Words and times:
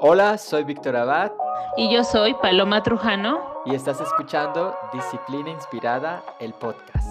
Hola, 0.00 0.38
soy 0.38 0.62
Víctor 0.62 0.94
Abad. 0.94 1.32
Y 1.76 1.92
yo 1.92 2.04
soy 2.04 2.32
Paloma 2.34 2.84
Trujano. 2.84 3.40
Y 3.66 3.74
estás 3.74 4.00
escuchando 4.00 4.76
Disciplina 4.92 5.50
Inspirada, 5.50 6.22
el 6.38 6.52
podcast. 6.54 7.04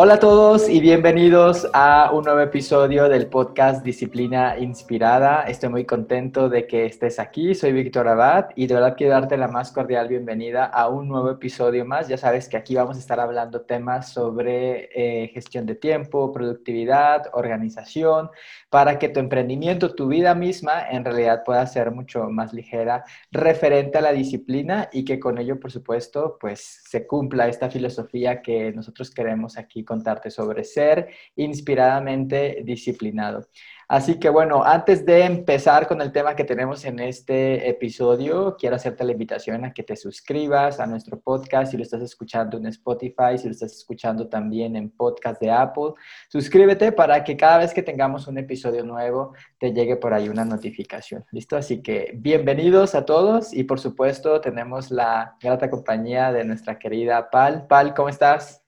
Hola 0.00 0.14
a 0.14 0.20
todos 0.20 0.68
y 0.68 0.78
bienvenidos 0.78 1.66
a 1.72 2.12
un 2.12 2.22
nuevo 2.22 2.38
episodio 2.38 3.08
del 3.08 3.26
podcast 3.26 3.84
Disciplina 3.84 4.56
Inspirada. 4.56 5.42
Estoy 5.42 5.70
muy 5.70 5.86
contento 5.86 6.48
de 6.48 6.68
que 6.68 6.86
estés 6.86 7.18
aquí. 7.18 7.52
Soy 7.56 7.72
Víctor 7.72 8.06
Abad 8.06 8.50
y 8.54 8.68
de 8.68 8.74
verdad 8.74 8.94
quiero 8.96 9.14
darte 9.14 9.36
la 9.36 9.48
más 9.48 9.72
cordial 9.72 10.06
bienvenida 10.06 10.66
a 10.66 10.86
un 10.88 11.08
nuevo 11.08 11.32
episodio 11.32 11.84
más. 11.84 12.06
Ya 12.06 12.16
sabes 12.16 12.48
que 12.48 12.56
aquí 12.56 12.76
vamos 12.76 12.96
a 12.96 13.00
estar 13.00 13.18
hablando 13.18 13.62
temas 13.62 14.12
sobre 14.12 14.88
eh, 14.94 15.32
gestión 15.34 15.66
de 15.66 15.74
tiempo, 15.74 16.30
productividad, 16.30 17.24
organización, 17.32 18.30
para 18.70 19.00
que 19.00 19.08
tu 19.08 19.18
emprendimiento, 19.18 19.96
tu 19.96 20.06
vida 20.06 20.32
misma, 20.36 20.88
en 20.88 21.04
realidad 21.04 21.42
pueda 21.44 21.66
ser 21.66 21.90
mucho 21.90 22.30
más 22.30 22.52
ligera 22.52 23.02
referente 23.32 23.98
a 23.98 24.02
la 24.02 24.12
disciplina 24.12 24.90
y 24.92 25.04
que 25.04 25.18
con 25.18 25.38
ello, 25.38 25.58
por 25.58 25.72
supuesto, 25.72 26.38
pues 26.40 26.84
se 26.88 27.04
cumpla 27.04 27.48
esta 27.48 27.68
filosofía 27.68 28.42
que 28.42 28.70
nosotros 28.70 29.10
queremos 29.10 29.58
aquí 29.58 29.84
contarte 29.88 30.30
sobre 30.30 30.64
ser 30.64 31.08
inspiradamente 31.34 32.62
disciplinado. 32.62 33.48
Así 33.90 34.18
que 34.18 34.28
bueno, 34.28 34.62
antes 34.64 35.06
de 35.06 35.24
empezar 35.24 35.88
con 35.88 36.02
el 36.02 36.12
tema 36.12 36.36
que 36.36 36.44
tenemos 36.44 36.84
en 36.84 36.98
este 36.98 37.70
episodio, 37.70 38.54
quiero 38.58 38.76
hacerte 38.76 39.02
la 39.02 39.12
invitación 39.12 39.64
a 39.64 39.72
que 39.72 39.82
te 39.82 39.96
suscribas 39.96 40.78
a 40.78 40.86
nuestro 40.86 41.18
podcast 41.18 41.70
si 41.70 41.78
lo 41.78 41.84
estás 41.84 42.02
escuchando 42.02 42.58
en 42.58 42.66
Spotify, 42.66 43.38
si 43.38 43.46
lo 43.46 43.52
estás 43.52 43.72
escuchando 43.72 44.28
también 44.28 44.76
en 44.76 44.90
podcast 44.90 45.40
de 45.40 45.50
Apple. 45.50 45.94
Suscríbete 46.28 46.92
para 46.92 47.24
que 47.24 47.38
cada 47.38 47.58
vez 47.58 47.72
que 47.72 47.82
tengamos 47.82 48.28
un 48.28 48.36
episodio 48.36 48.84
nuevo 48.84 49.32
te 49.58 49.72
llegue 49.72 49.96
por 49.96 50.12
ahí 50.12 50.28
una 50.28 50.44
notificación. 50.44 51.24
¿Listo? 51.32 51.56
Así 51.56 51.80
que 51.80 52.12
bienvenidos 52.14 52.94
a 52.94 53.06
todos 53.06 53.54
y 53.54 53.64
por 53.64 53.80
supuesto 53.80 54.42
tenemos 54.42 54.90
la 54.90 55.38
grata 55.40 55.70
compañía 55.70 56.30
de 56.30 56.44
nuestra 56.44 56.78
querida 56.78 57.30
Pal. 57.30 57.66
Pal, 57.66 57.94
¿cómo 57.94 58.10
estás? 58.10 58.67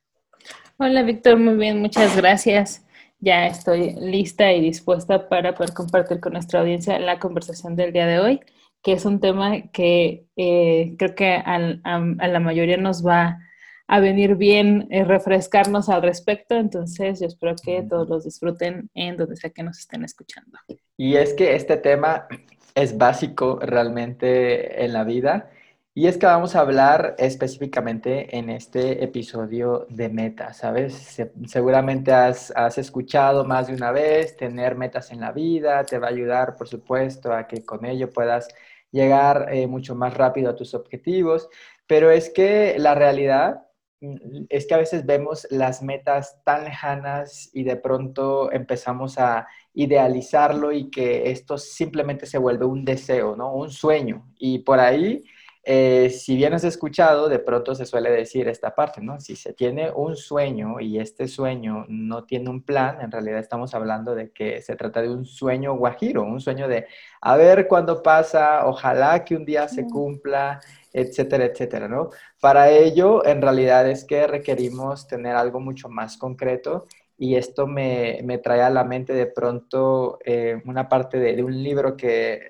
Hola 0.82 1.02
Víctor, 1.02 1.38
muy 1.38 1.56
bien, 1.56 1.78
muchas 1.82 2.16
gracias. 2.16 2.86
Ya 3.18 3.46
estoy 3.46 3.96
lista 4.00 4.50
y 4.50 4.62
dispuesta 4.62 5.28
para 5.28 5.54
poder 5.54 5.74
compartir 5.74 6.20
con 6.20 6.32
nuestra 6.32 6.60
audiencia 6.60 6.98
la 6.98 7.18
conversación 7.18 7.76
del 7.76 7.92
día 7.92 8.06
de 8.06 8.18
hoy, 8.18 8.40
que 8.82 8.94
es 8.94 9.04
un 9.04 9.20
tema 9.20 9.60
que 9.72 10.24
eh, 10.36 10.94
creo 10.96 11.14
que 11.14 11.34
a, 11.34 11.58
la 11.58 12.40
mayoría 12.40 12.78
nos 12.78 13.06
va 13.06 13.40
a 13.88 14.00
venir 14.00 14.36
bien 14.36 14.88
eh, 14.88 15.04
refrescarnos 15.04 15.90
al 15.90 16.00
respecto. 16.00 16.54
Entonces, 16.54 17.20
yo 17.20 17.26
espero 17.26 17.56
que 17.62 17.82
todos 17.82 18.08
los 18.08 18.24
disfruten 18.24 18.88
en 18.94 19.18
donde 19.18 19.36
sea 19.36 19.50
que 19.50 19.62
nos 19.62 19.80
estén 19.80 20.02
escuchando. 20.02 20.56
Y 20.96 21.16
es 21.16 21.34
que 21.34 21.56
este 21.56 21.76
tema 21.76 22.26
es 22.74 22.96
básico 22.96 23.58
realmente 23.60 24.82
en 24.82 24.94
la 24.94 25.04
vida 25.04 25.50
y 25.92 26.06
es 26.06 26.18
que 26.18 26.26
vamos 26.26 26.54
a 26.54 26.60
hablar 26.60 27.16
específicamente 27.18 28.36
en 28.36 28.48
este 28.48 29.02
episodio 29.02 29.86
de 29.90 30.08
metas, 30.08 30.58
¿sabes? 30.58 31.20
seguramente 31.46 32.12
has, 32.12 32.78
escuchado 32.78 33.44
más 33.44 33.66
de 33.66 33.74
una 33.74 33.90
vez, 33.90 34.36
tener 34.36 34.76
metas 34.76 35.10
en 35.10 35.20
la 35.20 35.32
vida 35.32 35.84
te 35.84 35.98
va 35.98 36.06
a 36.06 36.10
ayudar, 36.10 36.56
por 36.56 36.68
supuesto, 36.68 37.32
a 37.32 37.46
que 37.48 37.64
con 37.64 37.84
ello 37.84 38.10
puedas 38.10 38.48
llegar 38.92 39.48
eh, 39.52 39.66
mucho 39.66 39.94
más 39.96 40.14
rápido 40.14 40.50
a 40.50 40.56
tus 40.56 40.74
objetivos, 40.74 41.48
pero 41.86 42.10
es 42.10 42.30
que 42.30 42.76
la 42.78 42.94
realidad 42.94 43.66
mm, 44.00 44.44
es 44.48 44.66
que 44.66 44.74
a 44.74 44.78
veces 44.78 45.04
vemos 45.06 45.46
las 45.50 45.82
metas 45.82 46.40
tan 46.44 46.64
lejanas 46.64 47.50
y 47.52 47.64
de 47.64 47.76
pronto 47.76 48.52
empezamos 48.52 49.18
a 49.18 49.48
idealizarlo 49.74 50.72
y 50.72 50.90
que 50.90 51.30
esto 51.30 51.58
simplemente 51.58 52.26
se 52.26 52.38
vuelve 52.38 52.64
un 52.64 52.84
deseo, 52.84 53.36
¿no? 53.36 53.54
Un 53.54 53.70
sueño. 53.70 54.28
Y 54.38 54.60
por 54.60 54.80
ahí 54.80 55.22
eh, 55.62 56.08
si 56.10 56.36
bien 56.36 56.54
has 56.54 56.64
escuchado, 56.64 57.28
de 57.28 57.38
pronto 57.38 57.74
se 57.74 57.84
suele 57.84 58.10
decir 58.10 58.48
esta 58.48 58.74
parte, 58.74 59.02
¿no? 59.02 59.20
Si 59.20 59.36
se 59.36 59.52
tiene 59.52 59.90
un 59.90 60.16
sueño 60.16 60.80
y 60.80 60.98
este 60.98 61.28
sueño 61.28 61.84
no 61.88 62.24
tiene 62.24 62.48
un 62.48 62.62
plan, 62.62 63.00
en 63.02 63.10
realidad 63.10 63.38
estamos 63.40 63.74
hablando 63.74 64.14
de 64.14 64.30
que 64.30 64.62
se 64.62 64.74
trata 64.76 65.02
de 65.02 65.10
un 65.10 65.26
sueño 65.26 65.74
guajiro, 65.74 66.22
un 66.22 66.40
sueño 66.40 66.66
de 66.66 66.86
a 67.20 67.36
ver 67.36 67.68
cuándo 67.68 68.02
pasa, 68.02 68.66
ojalá 68.66 69.24
que 69.24 69.36
un 69.36 69.44
día 69.44 69.68
se 69.68 69.86
cumpla, 69.86 70.60
etcétera, 70.92 71.44
etcétera, 71.44 71.88
¿no? 71.88 72.10
Para 72.40 72.70
ello, 72.70 73.24
en 73.26 73.42
realidad 73.42 73.88
es 73.88 74.04
que 74.04 74.26
requerimos 74.26 75.06
tener 75.06 75.36
algo 75.36 75.60
mucho 75.60 75.88
más 75.90 76.16
concreto 76.16 76.86
y 77.18 77.36
esto 77.36 77.66
me, 77.66 78.22
trae 78.42 78.62
a 78.62 78.70
la 78.70 78.82
mente 78.82 79.12
de 79.12 79.26
pronto 79.26 80.18
eh, 80.24 80.62
una 80.64 80.88
parte 80.88 81.18
de, 81.18 81.42
un 81.42 81.62
libro 81.62 81.94
que 81.94 82.40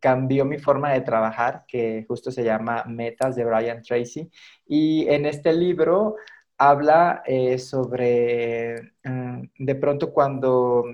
cambió 0.00 0.44
mi 0.44 0.58
forma 0.58 0.92
de 0.92 1.00
trabajar, 1.00 1.64
que 1.66 2.04
justo 2.06 2.30
se 2.30 2.44
llama 2.44 2.84
Metas 2.86 3.36
de 3.36 3.44
Brian 3.44 3.82
Tracy. 3.82 4.30
Y 4.66 5.08
en 5.08 5.26
este 5.26 5.52
libro 5.52 6.16
habla 6.58 7.22
eh, 7.24 7.58
sobre, 7.58 8.92
mm, 9.04 9.42
de 9.58 9.74
pronto 9.76 10.12
cuando, 10.12 10.84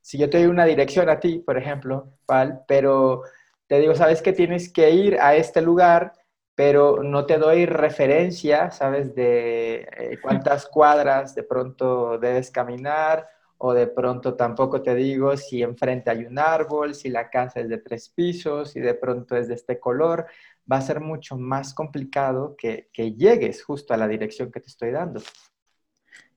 si 0.00 0.18
yo 0.18 0.28
te 0.28 0.38
doy 0.38 0.46
una 0.48 0.64
dirección 0.64 1.08
a 1.08 1.20
ti, 1.20 1.38
por 1.38 1.56
ejemplo, 1.56 2.18
Val, 2.26 2.64
pero 2.66 3.22
te 3.66 3.80
digo, 3.80 3.94
sabes 3.94 4.22
que 4.22 4.32
tienes 4.32 4.72
que 4.72 4.90
ir 4.90 5.18
a 5.20 5.36
este 5.36 5.62
lugar, 5.62 6.12
pero 6.54 7.02
no 7.02 7.26
te 7.26 7.38
doy 7.38 7.66
referencia, 7.66 8.70
¿sabes? 8.70 9.14
De 9.14 9.88
eh, 9.96 10.18
cuántas 10.22 10.66
cuadras 10.66 11.34
de 11.34 11.42
pronto 11.42 12.18
debes 12.18 12.50
caminar 12.50 13.28
o 13.58 13.72
de 13.72 13.86
pronto 13.86 14.34
tampoco 14.34 14.82
te 14.82 14.94
digo 14.94 15.36
si 15.36 15.62
enfrente 15.62 16.10
hay 16.10 16.24
un 16.24 16.38
árbol, 16.38 16.94
si 16.94 17.08
la 17.08 17.30
casa 17.30 17.60
es 17.60 17.68
de 17.68 17.78
tres 17.78 18.08
pisos, 18.08 18.72
si 18.72 18.80
de 18.80 18.94
pronto 18.94 19.36
es 19.36 19.48
de 19.48 19.54
este 19.54 19.80
color, 19.80 20.26
va 20.70 20.76
a 20.76 20.82
ser 20.82 21.00
mucho 21.00 21.36
más 21.36 21.72
complicado 21.72 22.56
que, 22.56 22.88
llegues 22.94 23.62
justo 23.64 23.94
a 23.94 23.96
la 23.96 24.08
dirección 24.08 24.50
que 24.50 24.60
te 24.60 24.68
estoy 24.68 24.90
dando. 24.90 25.20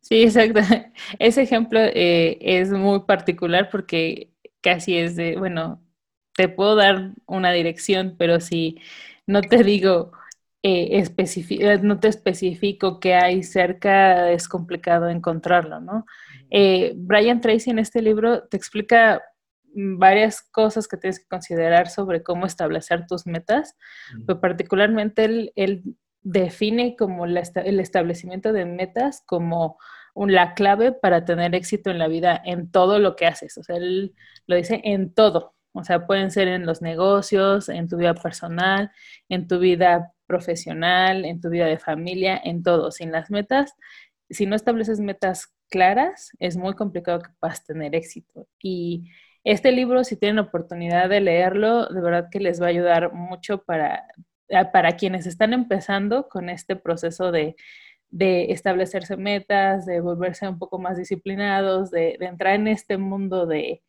Sí, 0.01 0.23
exacto. 0.23 0.61
Ese 1.19 1.41
ejemplo 1.41 1.79
eh, 1.81 2.37
es 2.41 2.69
muy 2.71 3.01
particular 3.01 3.69
porque 3.69 4.31
casi 4.61 4.97
es 4.97 5.15
de, 5.15 5.35
bueno, 5.37 5.81
te 6.33 6.47
puedo 6.47 6.75
dar 6.75 7.11
una 7.25 7.51
dirección, 7.51 8.15
pero 8.17 8.39
si 8.39 8.79
no 9.27 9.41
te 9.41 9.63
digo, 9.63 10.11
eh, 10.61 11.03
no 11.81 11.99
te 11.99 12.07
especifico 12.09 12.99
qué 12.99 13.15
hay 13.15 13.43
cerca, 13.43 14.31
es 14.31 14.47
complicado 14.47 15.09
encontrarlo, 15.09 15.79
¿no? 15.79 16.05
Eh, 16.49 16.93
Brian 16.97 17.41
Tracy 17.41 17.69
en 17.69 17.79
este 17.79 18.01
libro 18.01 18.47
te 18.47 18.57
explica 18.57 19.21
varias 19.73 20.41
cosas 20.41 20.87
que 20.87 20.97
tienes 20.97 21.19
que 21.19 21.27
considerar 21.27 21.89
sobre 21.89 22.23
cómo 22.23 22.45
establecer 22.45 23.05
tus 23.07 23.25
metas, 23.27 23.77
pero 24.25 24.41
particularmente 24.41 25.51
él, 25.55 25.83
define 26.21 26.97
como 26.97 27.25
el 27.25 27.37
establecimiento 27.37 28.51
de 28.51 28.65
metas 28.65 29.23
como 29.25 29.77
la 30.15 30.53
clave 30.53 30.91
para 30.91 31.23
tener 31.23 31.55
éxito 31.55 31.91
en 31.91 31.97
la 31.97 32.09
vida 32.09 32.41
en 32.43 32.69
todo 32.71 32.99
lo 32.99 33.15
que 33.15 33.25
haces. 33.25 33.57
O 33.57 33.63
sea, 33.63 33.77
él 33.77 34.13
lo 34.45 34.57
dice 34.57 34.81
en 34.83 35.13
todo. 35.13 35.55
O 35.71 35.83
sea, 35.85 36.05
pueden 36.05 36.29
ser 36.29 36.49
en 36.49 36.65
los 36.65 36.81
negocios, 36.81 37.69
en 37.69 37.87
tu 37.87 37.95
vida 37.95 38.13
personal, 38.15 38.91
en 39.29 39.47
tu 39.47 39.59
vida 39.59 40.13
profesional, 40.29 41.25
en 41.25 41.41
tu 41.41 41.49
vida 41.49 41.65
de 41.65 41.79
familia, 41.79 42.39
en 42.43 42.61
todo. 42.61 42.91
Sin 42.91 43.11
las 43.11 43.31
metas, 43.31 43.73
si 44.29 44.45
no 44.45 44.55
estableces 44.55 44.99
metas 44.99 45.53
claras, 45.69 46.31
es 46.39 46.55
muy 46.55 46.75
complicado 46.75 47.19
que 47.19 47.31
puedas 47.39 47.65
tener 47.65 47.95
éxito. 47.95 48.47
Y 48.61 49.09
este 49.43 49.71
libro, 49.71 50.03
si 50.03 50.17
tienen 50.17 50.39
oportunidad 50.39 51.09
de 51.09 51.21
leerlo, 51.21 51.87
de 51.87 52.01
verdad 52.01 52.29
que 52.31 52.39
les 52.39 52.61
va 52.61 52.67
a 52.67 52.69
ayudar 52.69 53.13
mucho 53.13 53.63
para, 53.63 54.05
ah, 54.53 54.71
para 54.71 54.97
quienes 54.97 55.25
están 55.25 55.53
empezando 55.53 56.27
con 56.29 56.49
este 56.49 56.75
proceso 56.75 57.31
de, 57.31 57.55
establecerse 58.11 59.17
metas, 59.17 59.85
de 59.85 60.01
volverse 60.01 60.47
un 60.47 60.59
poco 60.59 60.79
más 60.79 60.97
disciplinados, 60.97 61.91
de, 61.91 62.17
entrar 62.21 62.55
en 62.55 62.67
este 62.67 62.97
mundo 62.97 63.45
de, 63.47 63.81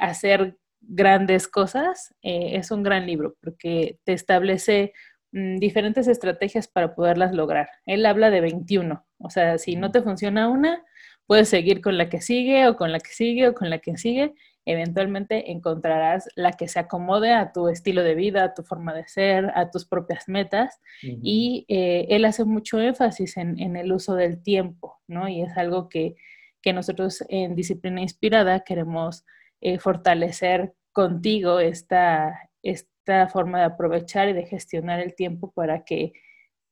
hacer 0.00 0.58
grandes 0.80 1.48
cosas. 1.48 2.14
Eh, 2.22 2.56
es 2.56 2.70
un 2.70 2.82
gran 2.82 3.06
libro 3.06 3.36
porque 3.40 3.98
te 4.04 4.12
establece 4.12 4.92
diferentes 5.58 6.06
estrategias 6.08 6.68
para 6.68 6.94
poderlas 6.94 7.34
lograr. 7.34 7.68
Él 7.86 8.06
habla 8.06 8.30
de 8.30 8.40
21, 8.40 9.04
o 9.18 9.30
sea, 9.30 9.58
si 9.58 9.76
no 9.76 9.90
te 9.90 10.02
funciona 10.02 10.48
una, 10.48 10.84
Puedes 11.26 11.48
seguir 11.48 11.80
con 11.80 11.96
la 11.96 12.08
que 12.10 12.20
sigue 12.20 12.68
o 12.68 12.76
con 12.76 12.92
la 12.92 13.00
que 13.00 13.10
sigue 13.10 13.48
o 13.48 13.54
con 13.54 13.70
la 13.70 13.78
que 13.78 13.96
sigue. 13.96 14.34
Eventualmente 14.66 15.52
encontrarás 15.52 16.28
la 16.36 16.52
que 16.52 16.68
se 16.68 16.78
acomode 16.78 17.32
a 17.32 17.52
tu 17.52 17.68
estilo 17.68 18.02
de 18.02 18.14
vida, 18.14 18.44
a 18.44 18.54
tu 18.54 18.62
forma 18.62 18.92
de 18.92 19.06
ser, 19.08 19.50
a 19.54 19.70
tus 19.70 19.86
propias 19.86 20.28
metas. 20.28 20.80
Y 21.02 21.64
eh, 21.68 22.06
él 22.10 22.24
hace 22.26 22.44
mucho 22.44 22.78
énfasis 22.80 23.36
en, 23.38 23.76
el 23.76 23.92
uso 23.92 24.14
del 24.14 24.42
tiempo, 24.42 25.00
¿no? 25.06 25.28
Y 25.28 25.42
es 25.42 25.56
algo 25.56 25.88
que, 25.88 26.16
nosotros 26.74 27.22
en 27.28 27.54
Disciplina 27.54 28.00
Inspirada 28.00 28.60
queremos 28.60 29.26
eh, 29.60 29.78
fortalecer 29.78 30.72
contigo 30.92 31.60
esta, 31.60 32.40
esta 32.62 32.93
forma 33.30 33.58
de 33.58 33.64
aprovechar 33.64 34.28
y 34.28 34.32
de 34.32 34.46
gestionar 34.46 35.00
el 35.00 35.14
tiempo 35.14 35.52
para 35.52 35.84
que 35.84 36.12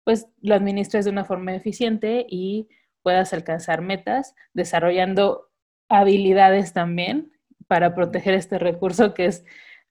pues 0.04 0.26
lo 0.40 0.54
administres 0.54 1.04
de 1.04 1.10
una 1.10 1.24
forma 1.24 1.54
eficiente 1.54 2.26
y 2.28 2.68
puedas 3.02 3.32
alcanzar 3.32 3.82
metas, 3.82 4.34
desarrollando 4.52 5.48
habilidades 5.88 6.72
también 6.72 7.32
para 7.68 7.94
proteger 7.94 8.34
este 8.34 8.58
recurso 8.58 9.14
que 9.14 9.26
es 9.26 9.44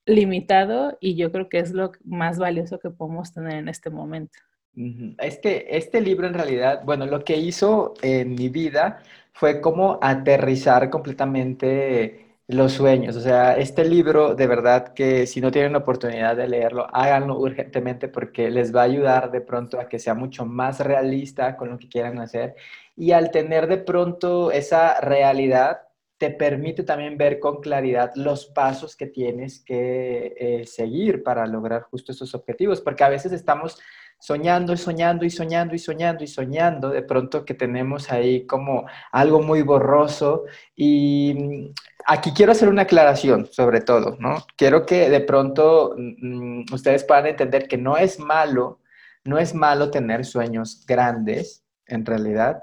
limitado 0.05 0.97
y 0.99 1.15
yo 1.15 1.31
creo 1.31 1.47
que 1.47 1.59
es 1.59 1.71
lo 1.71 1.91
más 2.03 2.39
valioso 2.39 2.79
que 2.79 2.89
podemos 2.89 3.33
tener 3.33 3.53
en 3.53 3.69
este 3.69 3.89
momento. 3.89 4.37
Es 5.19 5.37
que 5.39 5.67
este 5.69 5.99
libro 6.01 6.27
en 6.27 6.33
realidad, 6.33 6.83
bueno, 6.85 7.05
lo 7.05 7.23
que 7.23 7.37
hizo 7.37 7.93
en 8.01 8.35
mi 8.35 8.49
vida 8.49 9.03
fue 9.33 9.59
como 9.59 9.99
aterrizar 10.01 10.89
completamente 10.89 12.30
los 12.53 12.73
sueños. 12.73 13.15
O 13.15 13.21
sea, 13.21 13.55
este 13.57 13.85
libro, 13.85 14.35
de 14.35 14.47
verdad 14.47 14.93
que 14.93 15.27
si 15.27 15.41
no 15.41 15.51
tienen 15.51 15.73
la 15.73 15.79
oportunidad 15.79 16.35
de 16.35 16.47
leerlo, 16.47 16.87
háganlo 16.93 17.37
urgentemente 17.39 18.07
porque 18.07 18.49
les 18.49 18.75
va 18.75 18.81
a 18.81 18.85
ayudar 18.85 19.31
de 19.31 19.41
pronto 19.41 19.79
a 19.79 19.87
que 19.89 19.99
sea 19.99 20.13
mucho 20.13 20.45
más 20.45 20.79
realista 20.79 21.57
con 21.57 21.69
lo 21.69 21.77
que 21.77 21.89
quieran 21.89 22.19
hacer. 22.19 22.55
Y 22.95 23.11
al 23.11 23.31
tener 23.31 23.67
de 23.67 23.77
pronto 23.77 24.51
esa 24.51 24.99
realidad, 25.01 25.81
te 26.17 26.29
permite 26.29 26.83
también 26.83 27.17
ver 27.17 27.39
con 27.39 27.61
claridad 27.61 28.11
los 28.15 28.45
pasos 28.45 28.95
que 28.95 29.07
tienes 29.07 29.59
que 29.59 30.35
eh, 30.37 30.65
seguir 30.67 31.23
para 31.23 31.47
lograr 31.47 31.81
justo 31.81 32.11
esos 32.11 32.35
objetivos, 32.35 32.79
porque 32.79 33.03
a 33.03 33.09
veces 33.09 33.31
estamos 33.31 33.79
soñando 34.21 34.71
y 34.73 34.77
soñando 34.77 35.25
y 35.25 35.31
soñando 35.31 35.73
y 35.73 35.79
soñando 35.79 36.23
y 36.23 36.27
soñando, 36.27 36.89
de 36.89 37.01
pronto 37.01 37.43
que 37.43 37.55
tenemos 37.55 38.11
ahí 38.11 38.45
como 38.45 38.85
algo 39.11 39.41
muy 39.41 39.63
borroso 39.63 40.43
y 40.75 41.33
mm, 41.35 41.73
aquí 42.05 42.31
quiero 42.31 42.51
hacer 42.51 42.69
una 42.69 42.83
aclaración 42.83 43.47
sobre 43.51 43.81
todo, 43.81 44.17
¿no? 44.19 44.45
Quiero 44.55 44.85
que 44.85 45.09
de 45.09 45.21
pronto 45.21 45.95
mm, 45.97 46.65
ustedes 46.71 47.03
puedan 47.03 47.25
entender 47.25 47.67
que 47.67 47.77
no 47.77 47.97
es 47.97 48.19
malo, 48.19 48.79
no 49.23 49.39
es 49.39 49.55
malo 49.55 49.89
tener 49.89 50.23
sueños 50.23 50.85
grandes, 50.87 51.65
en 51.87 52.05
realidad, 52.05 52.61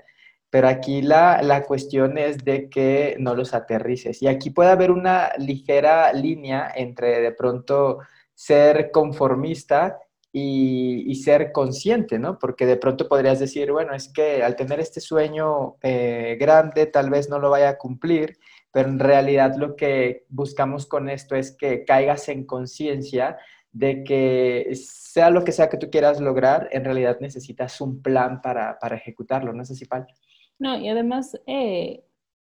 pero 0.50 0.68
aquí 0.68 1.02
la, 1.02 1.42
la, 1.42 1.64
cuestión 1.64 2.18
es 2.18 2.38
de 2.38 2.70
que 2.70 3.16
no 3.18 3.34
los 3.34 3.52
aterrices. 3.52 4.22
Y 4.22 4.28
aquí 4.28 4.48
puede 4.48 4.70
haber 4.70 4.90
una 4.90 5.32
ligera 5.36 6.12
línea 6.12 6.72
entre 6.74 7.20
de 7.20 7.32
pronto 7.32 7.98
ser 8.32 8.90
conformista 8.90 9.98
y, 10.32 11.14
ser 11.16 11.52
consciente, 11.52 12.18
¿no? 12.18 12.38
Porque 12.38 12.66
de 12.66 12.76
pronto 12.76 13.08
podrías 13.08 13.38
decir, 13.38 13.72
bueno, 13.72 13.94
es 13.94 14.12
que 14.12 14.42
al 14.42 14.56
tener 14.56 14.78
este 14.80 15.00
sueño 15.00 15.76
eh, 15.82 16.36
grande 16.38 16.86
tal 16.86 17.10
vez 17.10 17.28
no 17.28 17.38
lo 17.38 17.50
vaya 17.50 17.70
a 17.70 17.78
cumplir, 17.78 18.38
pero 18.70 18.88
en 18.88 18.98
realidad 18.98 19.56
lo 19.56 19.74
que 19.74 20.26
buscamos 20.28 20.86
con 20.86 21.08
esto 21.08 21.34
es 21.34 21.56
que 21.56 21.84
caigas 21.84 22.28
en 22.28 22.44
conciencia 22.44 23.38
de 23.72 24.04
que 24.04 24.70
sea 24.74 25.30
lo 25.30 25.44
que 25.44 25.52
sea 25.52 25.68
que 25.68 25.76
tú 25.76 25.90
quieras 25.90 26.20
lograr, 26.20 26.68
en 26.72 26.84
realidad 26.84 27.18
necesitas 27.20 27.80
un 27.80 28.02
plan 28.02 28.40
para, 28.40 28.78
ejecutarlo, 28.92 29.52
¿no 29.52 29.62
es 29.62 29.70
así, 29.70 29.84
Pal? 29.84 30.06
No, 30.58 30.78
y 30.78 30.88
además 30.88 31.38
eh, 31.46 32.04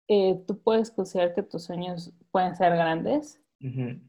eh, 0.08 0.42
tú 0.48 0.60
puedes 0.62 0.92
considerar 0.92 1.34
que 1.34 1.44
tus 1.44 1.64
sueños 1.64 2.14
pueden 2.32 2.56
ser 2.56 2.74
grandes, 2.74 3.40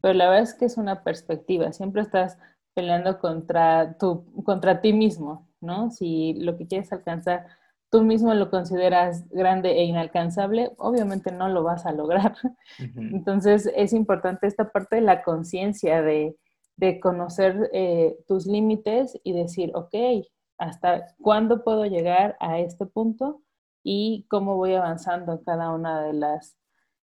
pero 0.01 0.15
la 0.15 0.29
verdad 0.29 0.41
es 0.41 0.55
que 0.55 0.65
es 0.65 0.77
una 0.77 1.03
perspectiva, 1.03 1.71
siempre 1.71 2.01
estás 2.01 2.39
peleando 2.73 3.19
contra, 3.19 3.97
tu, 3.97 4.25
contra 4.43 4.81
ti 4.81 4.93
mismo, 4.93 5.47
¿no? 5.61 5.91
Si 5.91 6.33
lo 6.35 6.57
que 6.57 6.67
quieres 6.67 6.91
alcanzar 6.91 7.45
tú 7.93 8.01
mismo 8.01 8.33
lo 8.33 8.49
consideras 8.49 9.29
grande 9.29 9.73
e 9.73 9.83
inalcanzable, 9.83 10.71
obviamente 10.77 11.31
no 11.31 11.47
lo 11.47 11.61
vas 11.61 11.85
a 11.85 11.91
lograr. 11.91 12.35
Entonces 12.79 13.71
es 13.75 13.93
importante 13.93 14.47
esta 14.47 14.71
parte 14.71 14.95
de 14.95 15.03
la 15.03 15.21
conciencia, 15.21 16.01
de, 16.01 16.35
de, 16.75 16.99
conocer 16.99 17.69
eh, 17.71 18.17
tus 18.27 18.47
límites 18.47 19.19
y 19.23 19.33
decir, 19.33 19.71
ok, 19.75 19.93
¿hasta 20.57 21.05
cuándo 21.21 21.63
puedo 21.63 21.85
llegar 21.85 22.35
a 22.39 22.57
este 22.57 22.87
punto? 22.87 23.43
Y 23.83 24.25
cómo 24.27 24.55
voy 24.55 24.73
avanzando 24.73 25.33
en 25.33 25.43
cada 25.43 25.69
una 25.69 26.01
de 26.01 26.13
las, 26.13 26.57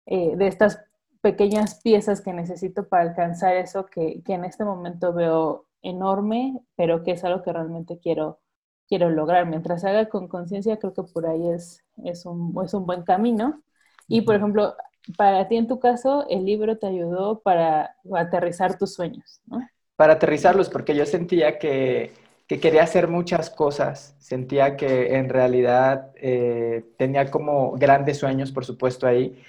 eh, 0.06 0.38
de 0.38 0.48
estas 0.48 0.80
pequeñas 1.22 1.82
piezas 1.82 2.22
que 2.22 2.34
necesito 2.34 2.88
para 2.88 3.04
alcanzar 3.04 3.56
eso 3.56 3.86
que, 3.86 4.22
en 4.28 4.46
este 4.46 4.64
momento 4.66 5.14
veo 5.14 5.66
enorme, 5.82 6.60
pero 6.76 7.04
que 7.04 7.12
es 7.12 7.24
algo 7.24 7.44
que 7.44 7.54
realmente 7.54 8.00
quiero, 8.00 8.40
quiero 8.88 9.10
lograr. 9.10 9.46
Mientras 9.46 9.84
haga 9.84 10.10
con 10.10 10.28
conciencia, 10.28 10.78
creo 10.78 10.94
que 10.94 11.04
por 11.04 11.28
ahí 11.28 11.50
es, 11.50 11.84
es, 12.04 12.26
un, 12.26 12.56
es 12.64 12.74
un 12.74 12.86
buen 12.86 13.04
camino. 13.04 13.62
Y, 14.08 14.22
por 14.22 14.36
ejemplo, 14.36 14.76
para 15.18 15.48
ti 15.48 15.58
en 15.58 15.68
tu 15.68 15.80
caso, 15.80 16.26
el 16.30 16.46
libro 16.46 16.78
te 16.78 16.88
ayudó 16.88 17.40
para 17.40 17.96
aterrizar 18.14 18.78
tus 18.78 18.94
sueños, 18.94 19.42
¿no? 19.46 19.60
Para 19.96 20.14
aterrizarlos, 20.14 20.70
porque 20.70 20.96
yo 20.96 21.06
sentía 21.06 21.58
que, 21.58 22.14
que 22.48 22.60
quería 22.60 22.84
hacer 22.84 23.08
muchas 23.08 23.50
cosas, 23.50 24.16
sentía 24.20 24.78
que 24.78 25.18
en 25.18 25.28
realidad 25.30 26.12
eh, 26.16 26.86
tenía 26.98 27.30
como 27.30 27.74
grandes 27.74 28.18
sueños, 28.18 28.52
por 28.52 28.64
supuesto, 28.64 29.06
ahí, 29.06 29.42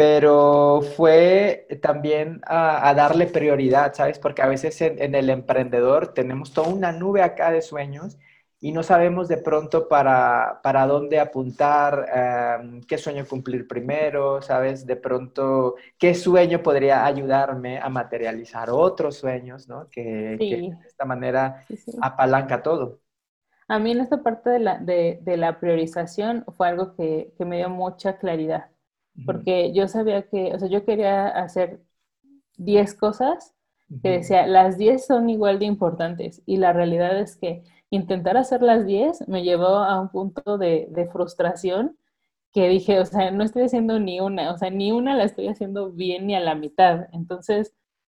pero 0.00 0.80
fue 0.96 1.66
también 1.82 2.40
a, 2.46 2.94
darle 2.94 3.26
prioridad, 3.26 3.92
¿sabes? 3.92 4.18
Porque 4.18 4.40
a 4.40 4.46
veces 4.46 4.80
en, 4.80 5.14
el 5.14 5.28
emprendedor 5.28 6.14
tenemos 6.14 6.54
toda 6.54 6.68
una 6.68 6.90
nube 6.90 7.20
acá 7.20 7.50
de 7.50 7.60
sueños 7.60 8.16
y 8.60 8.72
no 8.72 8.82
sabemos 8.82 9.28
de 9.28 9.36
pronto 9.36 9.88
para, 9.88 10.60
para 10.62 10.86
dónde 10.86 11.20
apuntar, 11.20 12.06
em, 12.14 12.80
qué 12.84 12.96
sueño 12.96 13.26
cumplir 13.28 13.68
primero, 13.68 14.40
¿sabes? 14.40 14.86
De 14.86 14.96
pronto, 14.96 15.74
qué 15.98 16.14
sueño 16.14 16.62
podría 16.62 17.04
ayudarme 17.04 17.78
a 17.78 17.90
materializar 17.90 18.70
otros 18.70 19.16
sueños, 19.16 19.68
¿no? 19.68 19.86
Que, 19.90 20.38
de 20.38 20.78
esta 20.86 21.04
manera 21.04 21.66
apalanca 22.00 22.62
todo. 22.62 23.00
A 23.68 23.78
mí 23.78 23.90
en 23.90 24.00
esta 24.00 24.22
parte 24.22 24.48
de 24.48 24.60
la, 24.60 24.78
de, 24.78 25.18
de 25.20 25.36
la 25.36 25.60
priorización 25.60 26.46
fue 26.56 26.68
algo 26.68 26.94
que, 26.94 27.34
que 27.36 27.44
me 27.44 27.58
dio 27.58 27.68
mucha 27.68 28.16
claridad 28.16 28.69
porque 29.26 29.72
yo 29.72 29.88
sabía 29.88 30.22
que, 30.28 30.54
o 30.54 30.58
sea, 30.58 30.68
yo 30.68 30.84
quería 30.84 31.28
hacer 31.28 31.80
10 32.56 32.94
cosas 32.94 33.54
que 34.02 34.10
decía, 34.10 34.46
las 34.46 34.78
10 34.78 35.04
son 35.04 35.28
igual 35.30 35.58
de 35.58 35.64
importantes 35.64 36.42
y 36.46 36.58
la 36.58 36.72
realidad 36.72 37.18
es 37.18 37.36
que 37.36 37.64
intentar 37.90 38.36
hacer 38.36 38.62
las 38.62 38.86
10 38.86 39.26
me 39.28 39.42
llevó 39.42 39.66
a 39.66 40.00
un 40.00 40.10
punto 40.10 40.58
de, 40.58 40.86
de, 40.90 41.08
frustración 41.08 41.96
que 42.52 42.68
dije, 42.68 43.00
o 43.00 43.04
sea, 43.06 43.30
no 43.32 43.44
estoy 43.44 43.64
haciendo 43.64 43.98
ni 43.98 44.20
una, 44.20 44.52
o 44.52 44.58
sea, 44.58 44.70
ni 44.70 44.92
una 44.92 45.16
la 45.16 45.24
estoy 45.24 45.48
haciendo 45.48 45.90
bien 45.90 46.26
ni 46.26 46.34
a 46.36 46.40
la 46.40 46.54
mitad. 46.54 47.08
Entonces, 47.12 47.74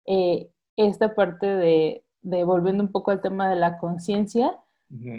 eh, 0.06 0.50
esta 0.76 1.14
parte 1.14 1.46
de, 1.46 2.04
de, 2.22 2.44
volviendo 2.44 2.82
un 2.82 2.92
poco 2.92 3.10
al 3.10 3.20
tema 3.20 3.48
de 3.48 3.56
la 3.56 3.78
conciencia, 3.78 4.58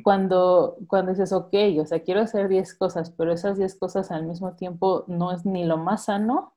cuando, 0.04 0.78
cuando 0.88 1.12
dices, 1.12 1.34
ok, 1.34 1.54
o 1.80 1.86
sea, 1.86 2.02
quiero 2.02 2.22
hacer 2.22 2.48
10 2.48 2.76
cosas, 2.76 3.12
pero 3.12 3.34
esas 3.34 3.58
10 3.58 3.76
cosas 3.80 4.12
al 4.12 4.26
mismo 4.26 4.56
tiempo 4.56 5.04
no 5.08 5.32
es 5.32 5.46
ni 5.46 5.66
lo 5.66 5.78
más 5.78 6.06
sano 6.06 6.54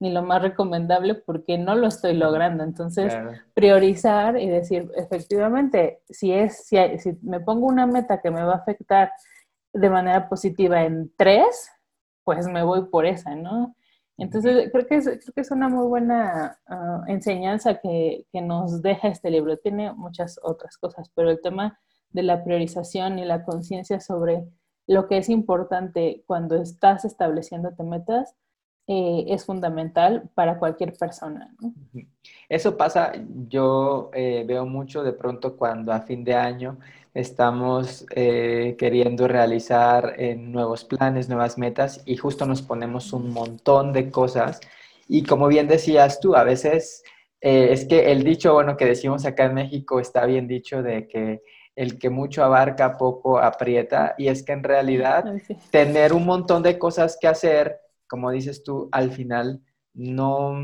ni 0.00 0.12
lo 0.12 0.22
más 0.22 0.42
recomendable 0.42 1.14
porque 1.14 1.58
no 1.58 1.74
lo 1.74 1.88
estoy 1.88 2.14
logrando. 2.14 2.62
Entonces, 2.62 3.12
priorizar 3.54 4.38
y 4.38 4.48
decir, 4.48 4.90
efectivamente, 4.94 6.02
si, 6.08 6.32
es, 6.32 6.66
si, 6.66 6.76
si 6.98 7.18
me 7.22 7.40
pongo 7.40 7.66
una 7.66 7.86
meta 7.86 8.20
que 8.20 8.30
me 8.30 8.42
va 8.42 8.52
a 8.52 8.58
afectar 8.58 9.10
de 9.72 9.90
manera 9.90 10.28
positiva 10.28 10.84
en 10.84 11.12
tres, 11.16 11.70
pues 12.24 12.46
me 12.46 12.62
voy 12.62 12.86
por 12.86 13.06
esa, 13.06 13.34
¿no? 13.34 13.74
Entonces, 14.16 14.70
creo 14.72 14.86
que 14.86 14.96
es, 14.96 15.04
creo 15.04 15.34
que 15.34 15.40
es 15.40 15.50
una 15.50 15.68
muy 15.68 15.86
buena 15.86 16.58
ah, 16.66 17.04
enseñanza 17.06 17.80
que, 17.80 18.26
que, 18.32 18.40
nos 18.40 18.82
deja 18.82 19.08
este 19.08 19.30
libro. 19.30 19.56
Tiene 19.58 19.92
muchas 19.92 20.40
otras 20.42 20.76
cosas, 20.76 21.10
pero 21.14 21.30
el 21.30 21.40
tema 21.40 21.78
de 22.10 22.22
la 22.22 22.44
priorización 22.44 23.18
y 23.18 23.24
la 23.24 23.44
conciencia 23.44 24.00
sobre 24.00 24.44
lo 24.86 25.06
que 25.06 25.18
es 25.18 25.28
importante 25.28 26.24
cuando 26.26 26.56
estás 26.56 27.04
estableciéndote 27.04 27.82
metas 27.82 28.34
eh, 28.90 29.26
es 29.28 29.44
fundamental 29.44 30.30
para 30.34 30.58
cualquier 30.58 30.94
persona. 30.96 31.54
Eso 32.48 32.74
pasa, 32.78 33.12
yo 33.46 34.10
eh, 34.14 34.44
veo 34.48 34.64
mucho 34.64 35.02
de 35.02 35.12
pronto 35.12 35.58
cuando 35.58 35.92
a 35.92 36.00
fin 36.00 36.24
de 36.24 36.34
año 36.34 36.78
estamos 37.12 38.06
eh, 38.16 38.76
queriendo 38.78 39.28
realizar 39.28 40.16
nuevos 40.38 40.86
planes, 40.86 41.28
nuevas 41.28 41.58
metas 41.58 42.00
y 42.06 42.16
justo 42.16 42.46
nos 42.46 42.62
ponemos 42.62 43.12
un 43.12 43.30
montón 43.30 43.92
de 43.92 44.10
cosas. 44.10 44.58
Y 45.06 45.22
como 45.22 45.48
bien 45.48 45.68
decías 45.68 46.18
tú, 46.18 46.34
a 46.34 46.44
veces 46.44 47.02
es 47.40 47.84
que 47.84 48.10
el 48.10 48.24
dicho, 48.24 48.54
bueno, 48.54 48.78
que 48.78 48.86
decimos 48.86 49.26
acá 49.26 49.44
en 49.44 49.54
México 49.54 50.00
está 50.00 50.24
bien 50.24 50.48
dicho 50.48 50.82
de 50.82 51.06
que 51.06 51.42
el 51.78 51.96
que 51.96 52.10
mucho 52.10 52.42
abarca, 52.42 52.96
poco 52.96 53.38
aprieta, 53.38 54.16
y 54.18 54.26
es 54.26 54.42
que 54.42 54.50
en 54.50 54.64
realidad 54.64 55.24
tener 55.70 56.12
un 56.12 56.26
montón 56.26 56.60
de 56.64 56.76
cosas 56.76 57.16
que 57.20 57.28
hacer, 57.28 57.78
como 58.08 58.32
dices 58.32 58.64
tú, 58.64 58.88
al 58.90 59.12
final 59.12 59.62
no, 59.94 60.54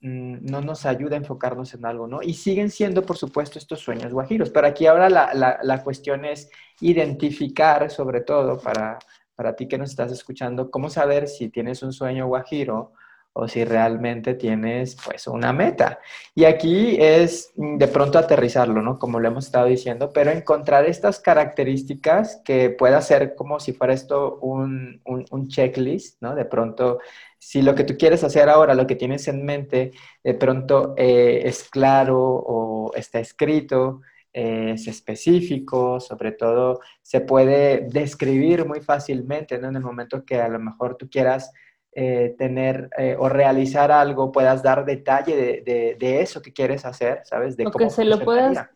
mm, 0.00 0.44
no 0.44 0.60
nos 0.60 0.86
ayuda 0.86 1.14
a 1.14 1.18
enfocarnos 1.18 1.72
en 1.74 1.86
algo, 1.86 2.08
¿no? 2.08 2.20
Y 2.20 2.34
siguen 2.34 2.72
siendo, 2.72 3.02
por 3.02 3.16
supuesto, 3.16 3.60
estos 3.60 3.78
sueños 3.78 4.12
guajiros, 4.12 4.50
pero 4.50 4.66
aquí 4.66 4.88
ahora 4.88 5.08
la, 5.08 5.82
cuestión 5.84 6.24
es 6.24 6.50
identificar, 6.80 7.88
sobre 7.88 8.22
todo 8.22 8.58
para, 8.58 8.98
para 9.36 9.54
ti 9.54 9.68
que 9.68 9.78
nos 9.78 9.90
estás 9.90 10.10
escuchando, 10.10 10.68
cómo 10.68 10.90
saber 10.90 11.28
si 11.28 11.48
tienes 11.48 11.80
un 11.84 11.92
sueño 11.92 12.26
guajiro 12.26 12.92
o 13.36 13.48
si 13.48 13.64
realmente 13.64 14.34
tienes 14.34 14.96
pues 15.04 15.26
una 15.26 15.52
meta. 15.52 15.98
Y 16.36 16.44
aquí 16.44 16.96
es 17.00 17.52
de 17.56 17.88
pronto 17.88 18.16
aterrizarlo, 18.18 18.80
¿no? 18.80 18.98
Como 18.98 19.18
lo 19.18 19.26
hemos 19.26 19.46
estado 19.46 19.66
diciendo, 19.66 20.12
pero 20.12 20.30
encontrar 20.30 20.84
estas 20.84 21.18
características 21.18 22.40
que 22.44 22.70
pueda 22.70 23.00
ser 23.02 23.34
como 23.34 23.58
si 23.58 23.72
fuera 23.72 23.92
esto 23.92 24.38
un, 24.40 25.02
un, 25.04 25.48
checklist, 25.48 26.22
¿no? 26.22 26.36
De 26.36 26.44
pronto, 26.44 27.00
si 27.36 27.60
lo 27.60 27.74
que 27.74 27.82
tú 27.82 27.96
quieres 27.98 28.22
hacer 28.22 28.48
ahora, 28.48 28.74
lo 28.74 28.86
que 28.86 28.94
tienes 28.94 29.26
en 29.26 29.44
mente, 29.44 29.90
de 30.22 30.34
pronto 30.34 30.94
eh, 30.96 31.42
es 31.44 31.68
claro 31.68 32.20
o 32.20 32.92
está 32.94 33.18
escrito, 33.18 34.00
es 34.32 34.86
específico, 34.86 35.98
sobre 35.98 36.32
todo 36.32 36.80
se 37.02 37.20
puede 37.20 37.88
describir 37.88 38.64
muy 38.64 38.80
fácilmente, 38.80 39.58
¿no? 39.58 39.68
En 39.68 39.76
el 39.76 39.82
momento 39.82 40.24
que 40.24 40.40
a 40.40 40.48
lo 40.48 40.60
mejor 40.60 40.96
tú 40.96 41.08
quieras 41.10 41.50
eh, 41.94 42.34
tener 42.38 42.90
eh, 42.98 43.16
o 43.18 43.28
realizar 43.28 43.92
algo, 43.92 44.32
puedas 44.32 44.62
dar 44.62 44.84
detalle 44.84 45.62
de, 45.64 46.20
eso 46.20 46.42
que 46.42 46.52
quieres 46.52 46.84
hacer, 46.84 47.22
¿sabes? 47.24 47.56
De 47.56 47.66
o 47.66 47.70
que 47.70 47.90
se 47.90 48.04
lo 48.04 48.18
puedas 48.20 48.68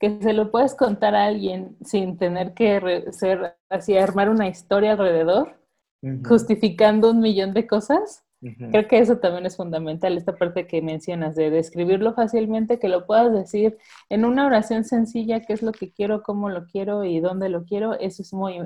que 0.00 0.18
se 0.22 0.32
lo 0.32 0.50
puedes 0.50 0.74
contar 0.74 1.14
a 1.14 1.26
alguien 1.26 1.76
sin 1.84 2.16
tener 2.16 2.54
que 2.54 3.12
ser 3.12 3.58
así, 3.68 3.98
armar 3.98 4.30
una 4.30 4.48
historia 4.48 4.92
alrededor, 4.92 5.60
justificando 6.26 7.10
un 7.10 7.20
millón 7.20 7.52
de 7.52 7.66
cosas. 7.66 8.24
Creo 8.40 8.88
que 8.88 8.98
eso 8.98 9.18
también 9.18 9.44
es 9.44 9.56
fundamental, 9.56 10.16
esta 10.16 10.34
parte 10.34 10.66
que 10.66 10.80
mencionas, 10.80 11.34
de 11.34 11.50
describirlo 11.50 12.14
fácilmente, 12.14 12.78
que 12.78 12.88
lo 12.88 13.04
puedas 13.04 13.32
decir 13.34 13.76
en 14.08 14.24
una 14.24 14.46
oración 14.46 14.84
sencilla, 14.84 15.40
qué 15.42 15.52
es 15.52 15.62
lo 15.62 15.72
que 15.72 15.92
quiero, 15.92 16.22
cómo 16.22 16.48
lo 16.48 16.64
quiero 16.64 17.04
y 17.04 17.20
dónde 17.20 17.50
lo 17.50 17.64
quiero, 17.64 17.98
eso 17.98 18.22
es 18.22 18.32
muy, 18.32 18.58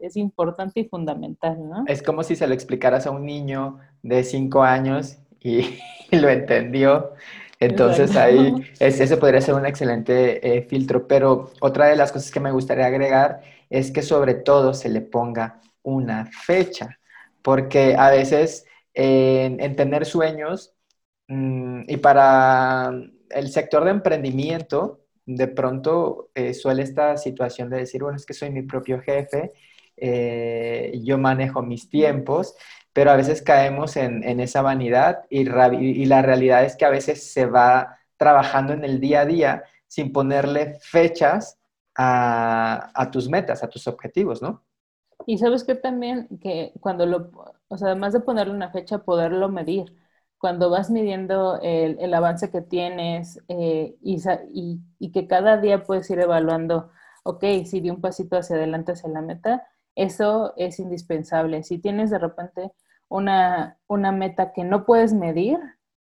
es 0.00 0.16
importante 0.16 0.80
y 0.80 0.84
fundamental, 0.84 1.56
¿no? 1.68 1.84
Es 1.88 2.04
como 2.04 2.22
si 2.22 2.36
se 2.36 2.46
lo 2.46 2.54
explicaras 2.54 3.06
a 3.08 3.10
un 3.10 3.26
niño 3.26 3.78
de 4.02 4.22
cinco 4.22 4.62
años 4.62 5.18
y, 5.40 5.76
lo 6.12 6.28
entendió. 6.28 7.12
Entonces 7.58 8.16
ahí 8.16 8.54
ese 8.78 9.16
podría 9.16 9.40
ser 9.40 9.54
un 9.54 9.66
excelente 9.66 10.56
eh, 10.56 10.62
filtro, 10.62 11.08
pero 11.08 11.50
otra 11.60 11.86
de 11.86 11.96
las 11.96 12.12
cosas 12.12 12.30
que 12.30 12.38
me 12.38 12.52
gustaría 12.52 12.86
agregar 12.86 13.40
es 13.70 13.90
que 13.90 14.02
sobre 14.02 14.34
todo 14.34 14.74
se 14.74 14.88
le 14.88 15.00
ponga 15.00 15.60
una 15.82 16.26
fecha, 16.26 16.98
porque 17.42 17.96
a 17.98 18.10
veces 18.10 18.66
en, 18.96 19.76
tener 19.76 20.06
sueños 20.06 20.74
mm, 21.28 21.82
y 21.88 21.96
para 21.98 22.90
el 23.30 23.50
sector 23.50 23.84
de 23.84 23.90
emprendimiento, 23.90 25.02
de 25.26 25.48
pronto 25.48 26.30
eh, 26.34 26.54
suele 26.54 26.82
esta 26.82 27.16
situación 27.16 27.68
de 27.70 27.78
decir, 27.78 28.02
bueno, 28.02 28.16
es 28.16 28.26
que 28.26 28.34
soy 28.34 28.50
mi 28.50 28.62
propio 28.62 29.00
jefe, 29.00 29.52
eh, 29.96 30.98
yo 31.04 31.18
manejo 31.18 31.62
mis 31.62 31.90
tiempos, 31.90 32.54
pero 32.92 33.10
a 33.10 33.16
veces 33.16 33.42
caemos 33.42 33.96
en, 33.96 34.40
esa 34.40 34.62
vanidad 34.62 35.24
y, 35.28 35.44
la 35.44 36.22
realidad 36.22 36.64
es 36.64 36.76
que 36.76 36.86
a 36.86 36.90
veces 36.90 37.32
se 37.32 37.46
va 37.46 37.98
trabajando 38.16 38.72
en 38.72 38.84
el 38.84 39.00
día 39.00 39.20
a 39.22 39.26
día 39.26 39.64
sin 39.86 40.12
ponerle 40.12 40.78
fechas 40.80 41.58
a, 41.94 42.90
a 42.94 43.10
tus 43.10 43.28
metas, 43.28 43.62
a 43.62 43.68
tus 43.68 43.86
objetivos, 43.86 44.40
¿no? 44.40 44.64
Y 45.26 45.38
sabes 45.38 45.64
que 45.64 45.74
también 45.74 46.28
que 46.40 46.72
cuando 46.80 47.04
lo, 47.06 47.30
o 47.68 47.78
sea, 47.78 47.88
además 47.88 48.12
de 48.12 48.20
ponerle 48.20 48.54
una 48.54 48.70
fecha, 48.70 48.98
poderlo 49.04 49.48
medir. 49.48 49.94
Cuando 50.38 50.70
vas 50.70 50.90
midiendo 50.90 51.58
el, 51.62 51.98
el 52.00 52.14
avance 52.14 52.50
que 52.50 52.60
tienes 52.62 53.40
eh, 53.48 53.96
y, 54.02 54.22
y, 54.52 54.80
y, 54.98 55.12
que 55.12 55.26
cada 55.26 55.56
día 55.58 55.84
puedes 55.84 56.10
ir 56.10 56.20
evaluando, 56.20 56.90
ok, 57.24 57.44
si 57.64 57.80
di 57.80 57.90
un 57.90 58.00
pasito 58.00 58.36
hacia 58.36 58.56
adelante 58.56 58.92
hacia 58.92 59.08
la 59.10 59.22
meta, 59.22 59.66
eso 59.94 60.52
es 60.56 60.78
indispensable. 60.78 61.62
Si 61.62 61.78
tienes 61.78 62.10
de 62.10 62.18
repente 62.18 62.70
una, 63.08 63.78
una 63.88 64.12
meta 64.12 64.52
que 64.52 64.62
no 64.64 64.84
puedes 64.84 65.14
medir, 65.14 65.58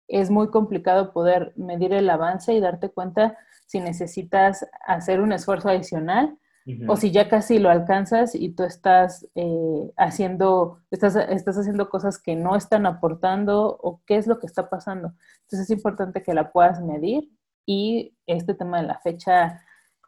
es 0.08 0.30
muy 0.32 0.50
complicado 0.50 1.14
poder 1.14 1.54
medir 1.56 1.94
el 1.94 2.10
avance 2.10 2.54
y 2.54 2.60
darte 2.60 2.90
cuenta 2.90 3.38
si 3.66 3.80
necesitas 3.82 4.66
hacer 4.86 5.22
un 5.22 5.34
esfuerzo 5.34 5.70
adicional 5.70 6.38
o 6.88 6.98
si 6.98 7.12
ya 7.12 7.30
casi 7.30 7.60
lo 7.60 7.70
alcanzas 7.70 8.36
y 8.36 8.50
tú 8.50 8.64
estás 8.64 9.28
eh, 9.36 9.92
haciendo, 9.96 10.80
estás, 10.92 11.16
estás 11.16 11.58
haciendo 11.58 11.90
cosas 11.90 12.22
que 12.22 12.36
no 12.36 12.56
están 12.56 12.86
aportando 12.86 13.78
o 13.82 14.02
qué 14.06 14.18
es 14.18 14.28
lo 14.28 14.40
que 14.40 14.48
está 14.48 14.70
pasando. 14.70 15.14
Entonces 15.44 15.62
es 15.62 15.70
importante 15.70 16.24
que 16.24 16.34
la 16.34 16.52
puedas 16.52 16.82
medir 16.82 17.30
y 17.66 18.16
este 18.26 18.54
tema 18.54 18.82
de 18.82 18.88
la 18.88 19.00
fecha 19.00 19.62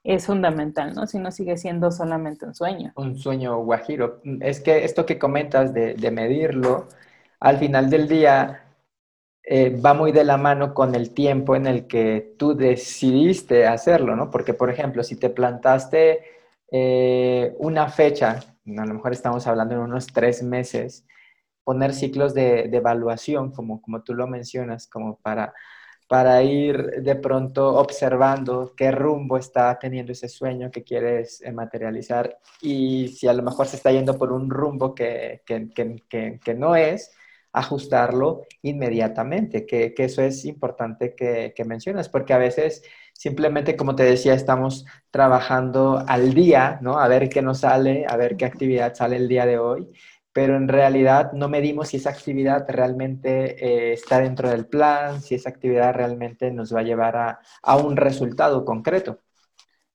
es 0.04 0.25
fundamental, 0.25 0.94
¿no? 0.96 1.08
Si 1.08 1.20
no 1.20 1.32
sigue 1.32 1.58
siendo 1.58 1.92
solamente 1.92 2.46
un 2.46 2.56
sueño. 2.56 2.94
Un 2.96 3.18
sueño 3.18 3.58
guajiro. 3.63 4.22
Es 4.42 4.60
que 4.60 4.84
esto 4.84 5.06
que 5.06 5.20
comentas 5.20 5.74
de, 5.74 5.94
de 5.94 6.12
medirlo, 6.12 6.88
al 7.39 7.58
final 7.58 7.89
del 7.89 8.08
día 8.08 8.63
eh, 9.44 9.80
va 9.84 9.94
muy 9.94 10.12
de 10.12 10.24
la 10.24 10.38
mano 10.38 10.74
con 10.74 10.94
el 10.94 11.13
tiempo 11.13 11.56
en 11.56 11.68
el 11.68 11.88
que 11.88 12.36
tú 12.38 12.56
decidiste 12.56 13.66
hacerlo, 13.66 14.16
¿no? 14.16 14.30
Porque, 14.30 14.54
por 14.54 14.70
ejemplo, 14.70 15.04
si 15.04 15.16
te 15.16 15.30
plantaste 15.30 16.38
eh, 16.72 17.56
una 17.60 17.90
fecha, 17.90 18.40
a 18.78 18.86
lo 18.86 18.94
mejor 18.94 19.14
estamos 19.14 19.48
hablando 19.48 19.76
en 19.76 19.82
unos 19.82 20.08
tres 20.08 20.44
meses, 20.44 21.06
poner 21.64 21.94
ciclos 21.94 22.34
de, 22.34 22.62
evaluación, 22.72 23.52
como, 23.52 23.82
como 23.82 24.04
tú 24.04 24.14
lo 24.14 24.28
mencionas, 24.28 24.88
como 24.88 25.18
para, 25.20 25.54
para 26.08 26.42
ir 26.44 27.02
de 27.04 27.16
pronto 27.16 27.76
observando 27.78 28.74
qué 28.76 28.92
rumbo 28.92 29.38
está 29.38 29.78
teniendo 29.80 30.12
ese 30.12 30.30
sueño 30.30 30.72
que 30.72 30.84
quieres 30.84 31.42
eh, 31.42 31.52
materializar 31.52 32.40
y 32.62 33.10
si 33.10 33.28
a 33.28 33.34
lo 33.34 33.44
mejor 33.44 33.68
se 33.68 33.76
está 33.76 33.92
yendo 33.92 34.18
por 34.18 34.32
un 34.32 34.50
rumbo 34.50 34.96
que, 34.96 35.42
que, 35.46 36.40
que 36.44 36.54
no 36.56 36.76
es, 36.76 37.12
ajustarlo 37.51 38.44
inmediatamente, 38.62 39.65
que, 39.65 39.94
eso 39.98 40.22
es 40.22 40.46
importante 40.46 41.15
que, 41.15 41.53
mencionas, 41.65 42.10
porque 42.10 42.34
a 42.34 42.38
veces 42.38 42.84
simplemente, 43.13 43.75
como 43.75 43.96
te 43.96 44.03
decía, 44.03 44.34
estamos 44.34 44.86
trabajando 45.12 46.03
al 46.08 46.34
día, 46.34 46.79
¿no? 46.82 47.00
A 47.00 47.08
ver 47.08 47.29
qué 47.29 47.41
nos 47.41 47.60
sale, 47.60 48.06
a 48.08 48.15
ver 48.18 48.38
qué 48.38 48.46
actividad 48.46 48.94
sale 48.94 49.18
el 49.18 49.27
día 49.27 49.46
de 49.46 49.58
hoy, 49.58 49.89
pero 50.32 50.56
en 50.56 50.68
realidad 50.68 51.34
no 51.34 51.50
medimos 51.50 51.89
si 51.89 51.98
esa 51.98 52.12
actividad 52.12 52.65
realmente 52.70 53.65
eh, 53.65 53.94
está 53.94 54.20
dentro 54.20 54.50
del 54.50 54.68
plan, 54.68 55.22
si 55.22 55.36
esa 55.36 55.50
actividad 55.50 55.94
realmente 55.94 56.51
nos 56.51 56.74
va 56.74 56.82
a 56.82 56.84
llevar 56.84 57.39
a, 57.63 57.75
un 57.77 57.98
resultado 57.98 58.63
concreto. 58.63 59.20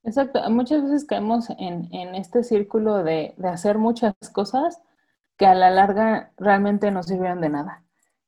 Exacto, 0.03 0.41
muchas 0.51 0.83
veces 0.83 1.07
caemos 1.07 1.49
en, 1.59 2.15
este 2.15 2.43
círculo 2.43 3.03
de, 3.03 3.33
de 3.39 3.49
hacer 3.49 3.79
muchas 3.79 4.15
cosas, 4.33 4.83
que 5.37 5.47
a 5.47 5.55
la 5.55 5.71
larga 5.71 6.33
realmente 6.37 6.91
no 6.91 7.03
sirvieron 7.03 7.41
de 7.41 7.49
nada. 7.49 7.85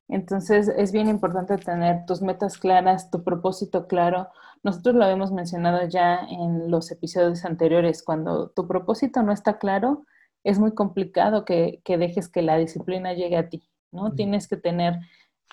Entonces 0.08 0.68
es 0.68 0.92
bien 0.92 1.08
importante 1.08 1.56
tener 1.58 2.06
tus 2.06 2.22
metas 2.22 2.58
claras, 2.58 3.10
tu 3.10 3.24
propósito 3.24 3.86
claro. 3.88 4.28
Nosotros 4.62 4.94
lo 4.94 5.04
habíamos 5.04 5.32
mencionado 5.32 5.86
ya 5.88 6.20
en 6.28 6.70
los 6.70 6.90
episodios 6.90 7.44
anteriores, 7.44 8.02
cuando 8.02 8.50
tu 8.50 8.66
propósito 8.68 9.22
no 9.22 9.32
está 9.32 9.58
claro, 9.58 10.04
es 10.44 10.58
muy 10.60 10.74
complicado 10.74 11.44
que, 11.44 11.82
dejes 11.84 12.28
que 12.28 12.42
la 12.42 12.56
disciplina 12.56 13.14
llegue 13.14 13.36
a 13.36 13.48
ti, 13.48 13.68
¿no? 13.90 14.12
Tienes 14.14 14.46
que 14.46 14.56
tener 14.56 15.00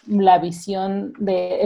la 0.05 0.37
visión, 0.37 1.13
de 1.17 1.61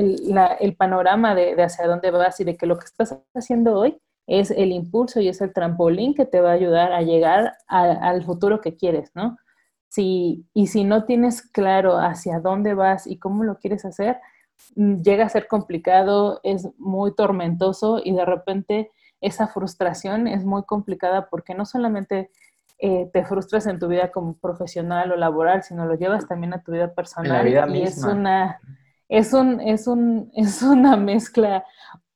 el, 0.59 0.75
panorama 0.75 1.35
de, 1.35 1.61
hacia 1.61 1.87
dónde 1.87 2.11
vas 2.11 2.39
y 2.39 2.45
de 2.45 2.55
que 2.55 2.67
lo 2.67 2.77
que 2.79 2.85
estás 2.85 3.17
haciendo 3.35 3.77
hoy 3.77 3.97
es 4.27 4.51
el 4.51 4.71
impulso 4.71 5.19
y 5.19 5.27
es 5.27 5.41
el 5.41 5.53
trampolín 5.53 6.13
que 6.13 6.25
te 6.25 6.39
va 6.39 6.51
a 6.51 6.53
ayudar 6.53 6.93
a 6.93 7.01
llegar 7.01 7.57
al 7.67 8.23
futuro 8.23 8.61
que 8.61 8.75
quieres, 8.75 9.11
¿no? 9.13 9.37
Si, 9.97 10.45
y 10.53 10.67
si 10.67 10.83
no 10.83 11.05
tienes 11.05 11.41
claro 11.41 11.97
hacia 11.97 12.39
dónde 12.39 12.75
vas 12.75 13.07
y 13.07 13.17
cómo 13.17 13.43
lo 13.43 13.57
quieres 13.57 13.83
hacer, 13.83 14.17
mm, 14.75 14.97
llega 14.97 15.25
a 15.25 15.29
ser 15.29 15.47
complicado, 15.47 16.39
es 16.43 16.67
muy 16.77 17.15
tormentoso 17.15 17.99
y 18.03 18.13
de 18.13 18.23
repente 18.23 18.91
esa 19.21 19.47
frustración 19.47 20.27
es 20.27 20.45
muy 20.45 20.61
complicada 20.65 21.29
porque 21.31 21.55
no 21.55 21.65
solamente 21.65 22.29
eh, 22.77 23.09
te 23.11 23.25
frustras 23.25 23.65
en 23.65 23.79
tu 23.79 23.87
vida 23.87 24.11
como 24.11 24.37
profesional 24.37 25.11
o 25.11 25.15
laboral, 25.15 25.63
sino 25.63 25.87
lo 25.87 25.95
llevas 25.95 26.27
también 26.27 26.53
a 26.53 26.61
tu 26.61 26.73
vida 26.73 26.93
personal. 26.93 27.47
y 27.75 27.81
es 27.81 28.03
una, 28.03 28.59
es, 29.09 29.33
un, 29.33 29.59
es, 29.61 29.87
un, 29.87 30.29
es 30.35 30.61
una 30.61 30.95
mezcla 30.95 31.65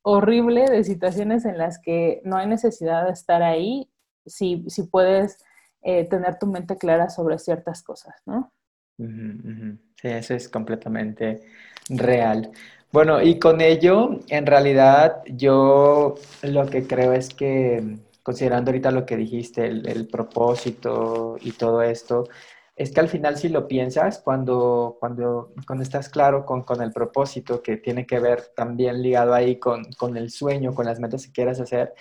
horrible 0.04 0.66
de 0.66 0.84
situaciones 0.84 1.46
en 1.46 1.58
las 1.58 1.80
que 1.80 2.22
no 2.26 2.38
hay 2.38 2.46
necesidad 2.46 3.06
de 3.06 3.12
estar 3.14 3.42
ahí 3.42 3.90
si, 4.28 4.64
si 4.68 4.84
puedes 4.84 5.44
eh, 5.82 6.06
tener 6.06 6.38
tu 6.38 6.48
mente 6.48 6.78
clara 6.78 7.10
sobre 7.10 7.40
ciertas 7.40 7.82
cosas, 7.84 8.16
¿no? 8.26 8.52
Sí, 8.98 10.08
eso 10.08 10.36
es 10.36 10.48
completamente 10.50 11.42
real. 11.90 12.52
Bueno, 12.92 13.22
y 13.22 13.40
con 13.40 13.62
ello, 13.62 14.20
en 14.28 14.46
realidad, 14.46 15.24
yo 15.28 16.16
lo 16.44 16.66
que 16.68 16.86
creo 16.86 17.14
es 17.14 17.34
que, 17.34 17.98
considerando 18.22 18.70
ahorita 18.72 18.92
lo 18.92 19.06
que 19.06 19.16
dijiste, 19.16 19.66
el, 19.66 20.08
propósito 20.08 21.38
y 21.42 21.54
todo 21.54 21.82
esto, 21.82 22.28
es 22.76 22.92
que 22.92 23.00
al 23.00 23.10
final 23.10 23.38
si 23.38 23.50
lo 23.50 23.68
piensas, 23.68 24.20
cuando, 24.20 24.98
cuando, 25.00 25.54
cuando 25.66 25.84
estás 25.84 26.10
claro 26.10 26.46
con, 26.46 26.64
con, 26.64 26.82
el 26.82 26.92
propósito, 26.92 27.62
que 27.62 27.78
tiene 27.78 28.06
que 28.06 28.20
ver 28.20 28.52
también 28.56 29.02
ligado 29.02 29.34
ahí 29.34 29.58
con, 29.58 29.86
con, 29.94 30.18
el 30.18 30.30
sueño, 30.30 30.74
con 30.76 30.86
las 30.86 31.00
metas 31.00 31.26
que 31.26 31.32
quieras 31.32 31.60
hacer, 31.62 31.94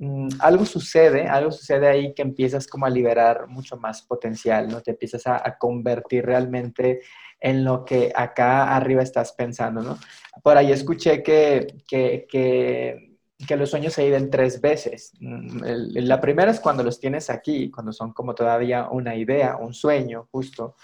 mm, 0.00 0.28
algo 0.40 0.64
sucede, 0.64 1.28
algo 1.28 1.52
sucede 1.52 1.86
ahí 1.86 2.12
que 2.14 2.22
empiezas 2.22 2.66
como 2.66 2.86
a 2.86 2.90
liberar 2.90 3.46
mucho 3.46 3.76
más 3.76 4.02
potencial, 4.02 4.68
¿no? 4.68 4.80
Te 4.80 4.90
empiezas 4.90 5.26
a, 5.26 5.56
convertir 5.58 6.26
realmente 6.26 7.00
en 7.40 7.64
lo 7.64 7.84
que 7.84 8.12
acá 8.14 8.74
arriba 8.74 9.02
estás 9.02 9.32
pensando, 9.32 9.82
¿no? 9.82 9.98
Por 10.42 10.56
ahí 10.56 10.72
escuché 10.72 11.22
que, 11.22 11.82
que, 11.86 12.26
que, 12.28 13.16
que 13.46 13.56
los 13.56 13.70
sueños 13.70 13.92
se 13.92 14.04
viven 14.04 14.30
tres 14.30 14.60
veces. 14.60 15.12
Mm, 15.20 15.62
la 16.00 16.20
primera 16.20 16.50
es 16.50 16.60
cuando 16.60 16.82
los 16.82 16.98
tienes 16.98 17.30
aquí, 17.30 17.70
cuando 17.70 17.92
son 17.92 18.12
como 18.12 18.34
todavía 18.34 18.88
una 18.90 19.14
idea, 19.14 19.56
un 19.56 19.72
sueño, 19.74 20.28
justo. 20.30 20.74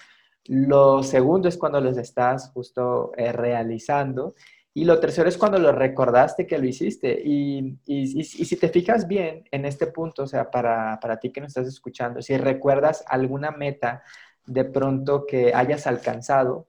Lo 0.49 1.03
segundo 1.03 1.49
es 1.49 1.57
cuando 1.57 1.81
los 1.81 1.97
estás 1.99 2.51
justo 2.53 3.13
eh, 3.17 3.33
realizando. 3.33 4.35
Y 4.77 4.85
lo 4.85 5.01
tercero 5.01 5.27
es 5.27 5.39
cuando 5.39 5.59
lo 5.59 5.73
recordaste 5.73 6.47
que 6.47 6.59
lo 6.59 6.67
hiciste. 6.67 7.19
Y, 7.25 7.79
y, 7.87 8.23
si 8.25 8.57
te 8.57 8.69
fijas 8.69 9.09
bien 9.09 9.43
en 9.51 9.65
este 9.65 9.87
punto, 9.87 10.25
o 10.25 10.27
sea, 10.27 10.51
para, 10.51 11.01
para 11.01 11.19
ti 11.19 11.33
que 11.33 11.41
nos 11.41 11.49
estás 11.49 11.67
escuchando, 11.67 12.21
si 12.21 12.37
recuerdas 12.37 13.03
alguna 13.09 13.53
meta 13.53 14.03
de 14.45 14.67
pronto 14.67 15.25
que 15.25 15.55
hayas 15.55 15.87
alcanzado, 15.87 16.69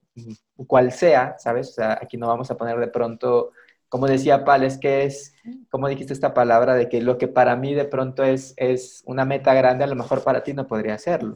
cual 0.68 0.94
sea, 0.94 1.36
¿sabes? 1.38 1.72
O 1.72 1.74
sea, 1.74 2.00
aquí 2.02 2.16
no 2.16 2.28
vamos 2.28 2.50
a 2.50 2.56
poner 2.56 2.80
de 2.80 2.88
pronto, 2.88 3.52
como 3.90 4.08
decía 4.08 4.46
Pal, 4.46 4.64
es 4.64 4.78
que 4.78 5.04
es, 5.04 5.34
como 5.70 5.90
dijiste 5.90 6.14
esta 6.14 6.34
palabra, 6.34 6.76
de 6.76 6.88
que 6.88 7.02
lo 7.02 7.18
que 7.18 7.28
para 7.28 7.58
mí 7.58 7.74
de 7.74 7.84
pronto 7.84 8.24
es, 8.24 8.54
es 8.56 9.04
una 9.06 9.26
meta 9.26 9.54
grande, 9.54 9.84
a 9.84 9.88
lo 9.88 9.96
mejor 9.96 10.24
para 10.24 10.44
ti 10.44 10.54
no 10.54 10.66
podría 10.66 10.98
serlo. 10.98 11.36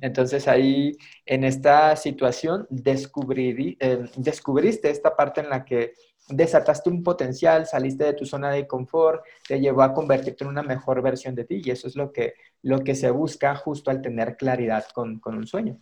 Entonces 0.00 0.48
ahí, 0.48 0.96
en 1.26 1.44
esta 1.44 1.94
situación, 1.96 2.66
eh, 2.70 4.04
descubriste 4.16 4.90
esta 4.90 5.14
parte 5.14 5.40
en 5.40 5.50
la 5.50 5.64
que 5.64 5.92
desataste 6.28 6.88
un 6.88 7.02
potencial, 7.02 7.66
saliste 7.66 8.04
de 8.04 8.14
tu 8.14 8.24
zona 8.24 8.50
de 8.50 8.66
confort, 8.66 9.22
te 9.46 9.60
llevó 9.60 9.82
a 9.82 9.92
convertirte 9.92 10.44
en 10.44 10.50
una 10.50 10.62
mejor 10.62 11.02
versión 11.02 11.34
de 11.34 11.44
ti 11.44 11.62
y 11.64 11.70
eso 11.70 11.88
es 11.88 11.96
lo 11.96 12.12
que, 12.12 12.34
lo 12.62 12.80
que 12.80 12.94
se 12.94 13.10
busca 13.10 13.54
justo 13.54 13.90
al 13.90 14.02
tener 14.02 14.36
claridad 14.36 14.84
con, 14.94 15.20
un 15.24 15.46
sueño. 15.46 15.78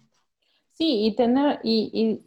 Sí, 0.72 1.06
y 1.06 1.14
tener 1.14 1.60
y, 1.62 2.22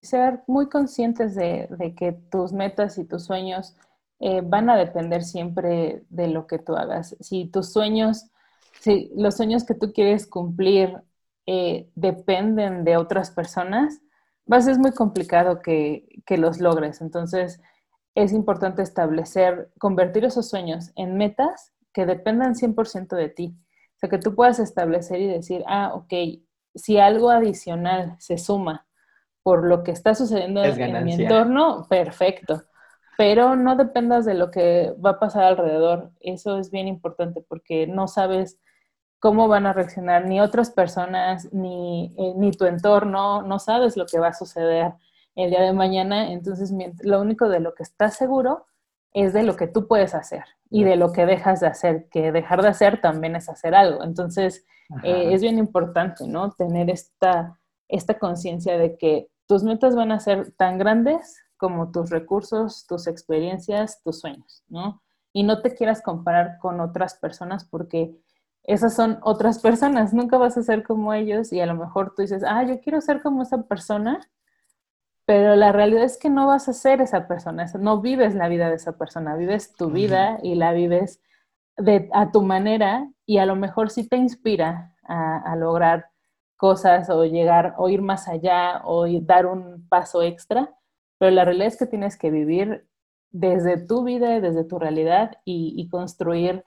ser 0.00 0.42
muy 0.46 0.68
conscientes 0.68 1.34
de, 1.34 1.94
que 1.96 2.12
tus 2.12 2.52
metas 2.52 2.98
y 2.98 3.04
tus 3.04 3.24
sueños 3.24 3.74
eh, 4.20 4.42
van 4.44 4.70
a 4.70 4.76
depender 4.76 5.24
siempre 5.24 6.04
de 6.08 6.28
lo 6.28 6.46
que 6.46 6.58
tú 6.58 6.76
hagas. 6.76 7.16
Si 7.20 7.46
tus 7.46 7.72
sueños 7.72 8.26
si 8.80 9.10
los 9.16 9.36
sueños 9.36 9.64
que 9.64 9.74
tú 9.74 9.92
quieres 9.92 10.26
cumplir 10.26 11.02
eh, 11.46 11.88
dependen 11.94 12.84
de 12.84 12.96
otras 12.96 13.30
personas, 13.30 14.00
va 14.50 14.58
a 14.58 14.62
ser 14.62 14.78
muy 14.78 14.92
complicado 14.92 15.60
que, 15.62 16.06
los 16.28 16.60
logres. 16.60 17.00
Entonces, 17.00 17.60
es 18.14 18.32
importante 18.32 18.82
establecer, 18.82 19.70
convertir 19.78 20.24
esos 20.24 20.48
sueños 20.48 20.90
en 20.96 21.16
metas 21.16 21.72
que 21.92 22.06
dependan 22.06 22.54
100% 22.54 23.16
de 23.16 23.28
ti. 23.28 23.56
O 23.96 23.98
sea, 23.98 24.08
que 24.08 24.18
tú 24.18 24.34
puedas 24.34 24.58
establecer 24.58 25.20
y 25.20 25.26
decir, 25.26 25.64
ah, 25.66 25.92
ok, 25.94 26.12
si 26.74 26.98
algo 26.98 27.30
adicional 27.30 28.16
se 28.18 28.38
suma 28.38 28.86
por 29.42 29.66
lo 29.66 29.82
que 29.82 29.92
está 29.92 30.14
sucediendo 30.14 30.62
en 30.62 31.04
mi 31.04 31.14
entorno, 31.14 31.86
perfecto. 31.88 32.62
Pero 33.16 33.56
no 33.56 33.74
dependas 33.76 34.24
de 34.24 34.34
lo 34.34 34.50
que 34.50 34.94
va 35.04 35.10
a 35.10 35.18
pasar 35.18 35.44
alrededor. 35.44 36.12
Eso 36.20 36.58
es 36.58 36.70
bien 36.70 36.86
importante 36.86 37.42
porque 37.48 37.86
no 37.86 38.06
sabes 38.06 38.58
cómo 39.18 39.48
van 39.48 39.66
a 39.66 39.72
reaccionar 39.72 40.26
ni 40.26 40.40
otras 40.40 40.70
personas, 40.70 41.52
ni, 41.52 42.14
eh, 42.18 42.34
ni 42.36 42.52
tu 42.52 42.64
entorno, 42.64 43.42
no 43.42 43.58
sabes 43.58 43.96
lo 43.96 44.06
que 44.06 44.18
va 44.18 44.28
a 44.28 44.34
suceder 44.34 44.94
el 45.34 45.50
día 45.50 45.62
de 45.62 45.72
mañana, 45.72 46.32
entonces 46.32 46.72
lo 47.02 47.20
único 47.20 47.48
de 47.48 47.60
lo 47.60 47.74
que 47.74 47.84
estás 47.84 48.16
seguro 48.16 48.66
es 49.12 49.32
de 49.32 49.42
lo 49.42 49.56
que 49.56 49.66
tú 49.66 49.86
puedes 49.86 50.14
hacer 50.14 50.44
y 50.70 50.84
de 50.84 50.96
lo 50.96 51.12
que 51.12 51.26
dejas 51.26 51.60
de 51.60 51.68
hacer, 51.68 52.08
que 52.10 52.32
dejar 52.32 52.62
de 52.62 52.68
hacer 52.68 53.00
también 53.00 53.36
es 53.36 53.48
hacer 53.48 53.74
algo. 53.74 54.02
Entonces, 54.02 54.66
eh, 55.02 55.32
es 55.32 55.40
bien 55.40 55.58
importante, 55.58 56.26
¿no? 56.26 56.50
Tener 56.52 56.90
esta, 56.90 57.58
esta 57.88 58.18
conciencia 58.18 58.78
de 58.78 58.96
que 58.96 59.28
tus 59.46 59.62
metas 59.62 59.94
van 59.94 60.12
a 60.12 60.20
ser 60.20 60.52
tan 60.52 60.78
grandes 60.78 61.38
como 61.56 61.90
tus 61.90 62.10
recursos, 62.10 62.86
tus 62.86 63.06
experiencias, 63.06 64.02
tus 64.02 64.20
sueños, 64.20 64.62
¿no? 64.68 65.02
Y 65.32 65.42
no 65.42 65.60
te 65.62 65.74
quieras 65.74 66.02
comparar 66.02 66.58
con 66.58 66.80
otras 66.80 67.14
personas 67.14 67.64
porque 67.64 68.14
esas 68.68 68.94
son 68.94 69.18
otras 69.22 69.60
personas, 69.60 70.12
nunca 70.12 70.36
vas 70.36 70.58
a 70.58 70.62
ser 70.62 70.82
como 70.82 71.14
ellos 71.14 71.54
y 71.54 71.60
a 71.60 71.64
lo 71.64 71.74
mejor 71.74 72.14
tú 72.14 72.20
dices, 72.20 72.44
ah, 72.46 72.62
yo 72.64 72.80
quiero 72.82 73.00
ser 73.00 73.22
como 73.22 73.42
esa 73.42 73.62
persona, 73.62 74.20
pero 75.24 75.56
la 75.56 75.72
realidad 75.72 76.04
es 76.04 76.18
que 76.18 76.28
no 76.28 76.46
vas 76.46 76.68
a 76.68 76.74
ser 76.74 77.00
esa 77.00 77.26
persona, 77.26 77.64
no 77.80 78.02
vives 78.02 78.34
la 78.34 78.46
vida 78.46 78.68
de 78.68 78.74
esa 78.76 78.98
persona, 78.98 79.36
vives 79.36 79.72
tu 79.72 79.88
vida 79.90 80.38
y 80.42 80.54
la 80.54 80.72
vives 80.72 81.22
de, 81.78 82.10
a 82.12 82.30
tu 82.30 82.42
manera 82.42 83.10
y 83.24 83.38
a 83.38 83.46
lo 83.46 83.56
mejor 83.56 83.88
sí 83.88 84.06
te 84.06 84.18
inspira 84.18 84.94
a, 85.02 85.56
lograr 85.56 86.10
cosas 86.58 87.08
o 87.08 87.24
llegar 87.24 87.74
o 87.78 87.88
ir 87.88 88.02
más 88.02 88.28
allá 88.28 88.82
o 88.84 89.06
dar 89.22 89.46
un 89.46 89.88
paso 89.88 90.20
extra, 90.20 90.74
pero 91.16 91.30
la 91.30 91.46
realidad 91.46 91.68
es 91.68 91.78
que 91.78 91.86
tienes 91.86 92.18
que 92.18 92.30
vivir 92.30 92.86
desde 93.30 93.78
tu 93.78 94.04
vida, 94.04 94.40
desde 94.40 94.64
tu 94.64 94.78
realidad 94.78 95.38
y, 95.46 95.72
y 95.74 95.88
construir 95.88 96.66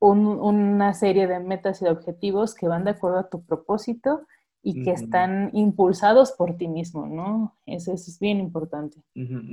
una 0.00 0.92
serie 0.94 1.26
de 1.26 1.40
metas 1.40 1.80
y 1.80 1.86
de 1.86 1.90
objetivos 1.90 2.54
que 2.54 2.68
van 2.68 2.84
de 2.84 2.90
acuerdo 2.90 3.18
a 3.18 3.28
tu 3.28 3.44
propósito 3.44 4.26
y 4.62 4.82
que 4.82 4.92
están 4.92 5.50
impulsados 5.52 6.32
por 6.32 6.56
ti 6.56 6.68
mismo, 6.68 7.06
¿no? 7.06 7.54
Eso, 7.66 7.92
es 7.92 8.18
bien 8.18 8.38
importante. 8.38 8.96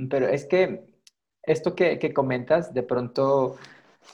Pero 0.08 0.26
es 0.26 0.46
que 0.46 0.86
esto 1.42 1.74
que, 1.74 2.12
comentas, 2.14 2.72
de 2.72 2.82
pronto, 2.82 3.56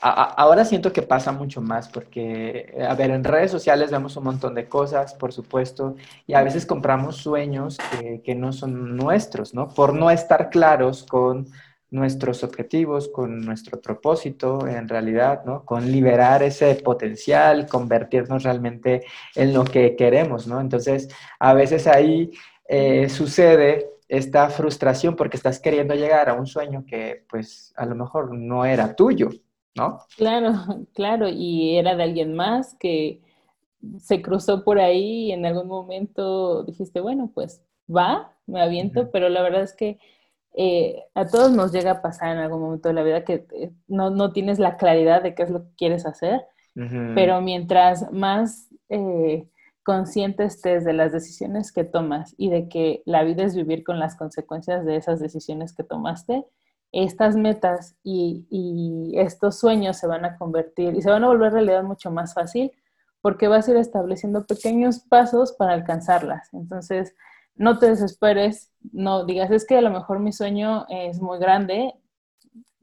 ahora 0.01 0.65
siento 0.65 0.93
que 0.93 1.03
pasa 1.03 1.31
mucho 1.31 1.61
más 1.61 1.89
porque, 1.89 2.75
a 2.89 2.95
ver, 2.97 3.13
en 3.13 3.23
redes 3.23 3.53
sociales 3.53 3.93
vemos 3.93 4.17
un 4.17 4.25
montón 4.25 4.57
de 4.57 4.69
cosas, 4.69 5.15
por 5.15 5.33
supuesto, 5.33 5.95
y 6.27 6.35
a 6.35 6.43
veces 6.43 6.67
compramos 6.67 7.17
sueños 7.19 7.79
que, 7.93 8.21
que 8.23 8.35
no 8.35 8.53
son 8.53 8.97
nuestros, 8.97 9.55
¿no? 9.55 9.69
Por 9.69 9.95
no 9.95 10.11
estar 10.11 10.51
claros 10.51 11.05
con 11.05 11.47
nuestros 11.91 12.45
objetivos, 12.45 13.09
con 13.09 13.41
nuestro 13.41 13.81
propósito 13.81 14.67
en 14.67 14.89
realidad, 14.89 15.45
¿no? 15.45 15.65
Con 15.65 15.91
liberar 15.91 16.43
ese 16.43 16.75
potencial, 16.77 17.67
convertirnos 17.67 18.43
realmente 18.43 19.05
en 19.35 19.55
lo 19.55 19.65
que 19.65 19.97
queremos, 19.97 20.47
¿no? 20.47 20.61
Entonces, 20.61 21.09
a 21.39 21.55
veces 21.55 21.87
ahí 21.87 22.33
eh, 22.69 23.09
sucede 23.09 23.91
esta 24.09 24.49
frustración 24.51 25.17
porque 25.17 25.37
estás 25.37 25.61
queriendo 25.61 25.95
llegar 25.95 26.29
a 26.29 26.35
un 26.35 26.47
sueño 26.47 26.85
que 26.87 27.25
pues 27.29 27.73
a 27.77 27.85
lo 27.87 27.95
mejor 27.95 28.35
no 28.35 28.65
era 28.65 28.95
tuyo, 28.95 29.31
¿no? 29.75 30.01
Claro, 30.17 30.53
claro, 30.95 31.29
y 31.29 31.77
era 31.77 31.95
de 31.95 32.03
alguien 32.03 32.35
más 32.35 32.75
que 32.79 33.21
se 33.99 34.21
cruzó 34.23 34.65
por 34.65 34.79
ahí 34.79 35.27
y 35.27 35.33
en 35.33 35.47
algún 35.47 35.69
momento 35.69 36.65
dijiste, 36.65 37.01
bueno, 37.01 37.31
pues 37.35 37.63
va, 37.89 38.35
me 38.47 38.61
aviento, 38.61 39.11
pero 39.11 39.29
la 39.29 39.43
verdad 39.43 39.63
es 39.63 39.75
que 39.75 39.99
eh, 40.61 41.05
a 41.15 41.25
todos 41.25 41.53
nos 41.53 41.71
llega 41.71 41.93
a 41.93 42.03
pasar 42.03 42.33
en 42.33 42.39
algún 42.39 42.61
momento 42.61 42.89
de 42.89 42.95
la 42.95 43.05
vida 43.05 43.25
que 43.25 43.47
eh, 43.53 43.71
no, 43.87 44.33
tienes 44.33 44.59
la 44.59 44.77
claridad 44.77 45.23
de 45.23 45.37
qué 45.37 45.45
es 45.45 45.51
lo 45.51 45.63
que 45.63 45.75
quieres 45.77 46.05
hacer, 46.05 46.43
pero 47.15 47.41
mientras 47.41 48.11
más 48.11 48.69
eh, 48.89 49.49
consciente 49.85 50.43
estés 50.43 50.85
de 50.85 50.95
las 50.95 51.13
decisiones 51.13 51.71
que 51.71 51.85
tomas 51.85 52.35
y 52.37 52.51
de 52.51 52.69
que 52.69 53.03
la 53.05 53.23
vida 53.23 53.45
es 53.45 53.55
vivir 53.55 53.85
con 53.85 54.01
las 54.01 54.17
consecuencias 54.17 54.85
de 54.85 54.97
esas 54.97 55.21
decisiones 55.21 55.73
que 55.73 55.85
tomaste, 55.85 56.45
estas 56.91 57.37
metas 57.37 57.97
y, 58.03 58.45
y, 58.51 59.17
estos 59.17 59.61
sueños 59.61 59.97
se 59.97 60.09
van 60.09 60.25
a 60.25 60.39
convertir 60.39 60.97
y 60.97 61.03
se 61.03 61.11
van 61.11 61.23
a 61.23 61.29
volver 61.29 61.53
realidad 61.53 61.85
mucho 61.85 62.11
más 62.11 62.35
fácil 62.35 62.73
porque 63.21 63.47
vas 63.47 63.69
a 63.69 63.71
ir 63.71 63.77
estableciendo 63.77 64.45
pequeños 64.45 64.99
pasos 64.99 65.53
para 65.53 65.75
alcanzarlas. 65.75 66.49
Entonces, 66.53 67.15
no 67.59 67.79
te 67.79 67.89
desesperes, 67.91 68.73
no 68.93 69.25
digas, 69.25 69.51
es 69.51 69.67
que 69.67 69.77
a 69.77 69.83
lo 69.83 69.91
mejor 69.91 70.21
mi 70.21 70.33
sueño 70.33 70.87
es 70.89 71.21
muy 71.21 71.39
grande, 71.39 71.95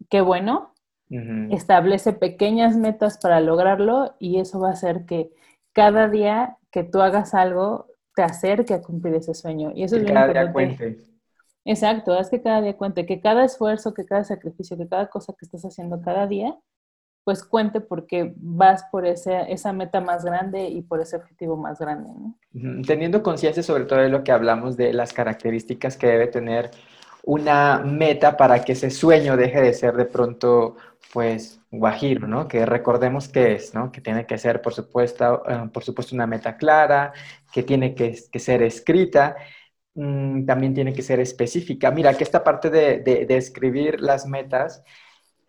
qué 0.09 0.21
bueno, 0.21 0.73
establece 1.51 2.13
pequeñas 2.13 2.75
metas 2.75 3.17
para 3.17 3.39
lograrlo 3.39 4.15
y 4.19 4.39
eso 4.39 4.59
va 4.59 4.69
a 4.69 4.73
hacer 4.73 5.05
que 5.05 5.31
cada 5.71 6.09
día 6.09 6.57
que 6.71 6.83
tú 6.83 7.01
hagas 7.01 7.33
algo 7.33 7.87
te 8.15 8.23
acerque 8.23 8.73
a 8.73 8.81
cumplir 8.81 9.15
ese 9.15 9.33
sueño. 9.33 9.71
Y 9.73 9.83
eso 9.83 9.97
es 9.97 10.03
cada 10.11 10.27
día 10.27 10.51
cuente. 10.51 10.97
Exacto, 11.63 12.13
haz 12.13 12.29
que 12.29 12.41
cada 12.41 12.61
día 12.61 12.77
cuente, 12.77 13.05
que 13.05 13.21
cada 13.21 13.43
esfuerzo, 13.43 13.93
que 13.93 14.05
cada 14.05 14.23
sacrificio, 14.23 14.77
que 14.77 14.87
cada 14.87 15.07
cosa 15.07 15.33
que 15.33 15.45
estás 15.45 15.63
haciendo 15.63 16.01
cada 16.01 16.27
día 16.27 16.55
pues 17.25 17.43
cuente 17.43 17.81
porque 17.81 18.33
vas 18.37 18.85
por 18.91 19.05
ese, 19.05 19.51
esa 19.51 19.73
meta 19.73 19.99
más 19.99 20.23
grande 20.23 20.69
y 20.69 20.83
por 20.83 21.01
ese 21.01 21.15
objetivo 21.15 21.57
más 21.57 21.79
grande. 21.79 22.11
Teniendo 22.85 23.23
conciencia 23.23 23.63
sobre 23.63 23.85
todo 23.85 23.99
de 23.99 24.09
lo 24.09 24.23
que 24.23 24.31
hablamos 24.31 24.77
de 24.77 24.93
las 24.93 25.11
características 25.11 25.97
que 25.97 26.05
debe 26.05 26.27
tener 26.27 26.69
una 27.23 27.79
meta 27.79 28.37
para 28.37 28.63
que 28.63 28.73
ese 28.73 28.91
sueño 28.91 29.35
deje 29.37 29.59
de 29.59 29.73
ser 29.73 29.95
de 29.95 30.05
pronto, 30.05 30.75
pues, 31.11 31.59
guajiro, 31.71 32.27
¿no? 32.27 32.47
Que 32.47 32.63
recordemos 32.63 33.27
que 33.27 33.53
es, 33.53 33.73
¿no? 33.73 33.91
Que 33.91 34.01
tiene 34.01 34.27
que 34.27 34.37
ser, 34.37 34.61
por 34.61 34.75
supuesto, 34.75 35.41
eh, 35.49 35.67
por 35.73 35.83
supuesto 35.83 36.13
una 36.13 36.27
meta 36.27 36.57
clara, 36.57 37.11
que 37.51 37.63
tiene 37.63 37.95
que, 37.95 38.13
ser 38.39 38.61
escrita, 38.61 39.35
mm, 39.95 40.45
también 40.45 40.75
tiene 40.75 40.93
que 40.93 41.01
ser 41.01 41.19
específica. 41.19 41.89
Mira, 41.89 42.13
que 42.13 42.23
esta 42.23 42.43
parte 42.43 42.69
de, 42.69 42.99
de 42.99 43.37
escribir 43.37 43.99
las 43.99 44.27
metas, 44.27 44.83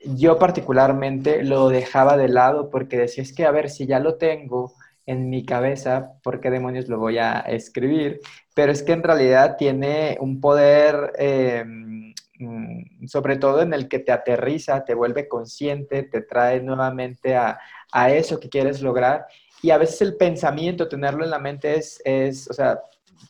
yo 0.05 0.39
particularmente 0.39 1.43
lo 1.43 1.69
dejaba 1.69 2.17
de 2.17 2.29
lado 2.29 2.71
porque 2.71 2.99
decía, 2.99 3.23
es 3.23 3.33
que 3.35 3.47
a 3.47 3.51
ver, 3.51 3.71
si 3.71 3.87
ya 3.87 3.99
lo 4.01 4.17
tengo 4.17 4.75
en 5.07 5.31
mi 5.31 5.45
cabeza, 5.45 6.13
¿por 6.23 6.41
qué 6.41 6.51
demonios 6.51 6.89
lo 6.89 6.99
voy 6.99 7.19
a 7.19 7.41
escribir? 7.41 8.21
Pero 8.55 8.73
es 8.73 8.83
que 8.83 8.93
en 8.93 9.03
realidad 9.03 9.57
tiene 9.57 10.19
un 10.21 10.41
poder, 10.41 11.13
eh, 11.19 11.65
mm, 11.65 13.07
sobre 13.07 13.37
todo 13.37 13.63
en 13.63 13.73
el 13.73 13.89
que 13.89 14.01
te 14.01 14.13
aterriza, 14.13 14.85
te 14.85 14.95
vuelve 14.95 15.29
consciente, 15.29 16.03
te 16.03 16.23
trae 16.23 16.61
nuevamente 16.61 17.37
a, 17.37 17.59
a 17.93 18.11
eso 18.11 18.41
que 18.41 18.49
quieres 18.49 18.83
lograr. 18.83 19.27
Y 19.63 19.71
a 19.71 19.79
veces 19.79 20.03
el 20.03 20.17
pensamiento, 20.17 20.89
tenerlo 20.89 21.25
en 21.25 21.31
la 21.31 21.39
mente 21.39 21.77
es, 21.77 22.01
es, 22.05 22.51
o 22.51 22.53
sea, 22.53 22.81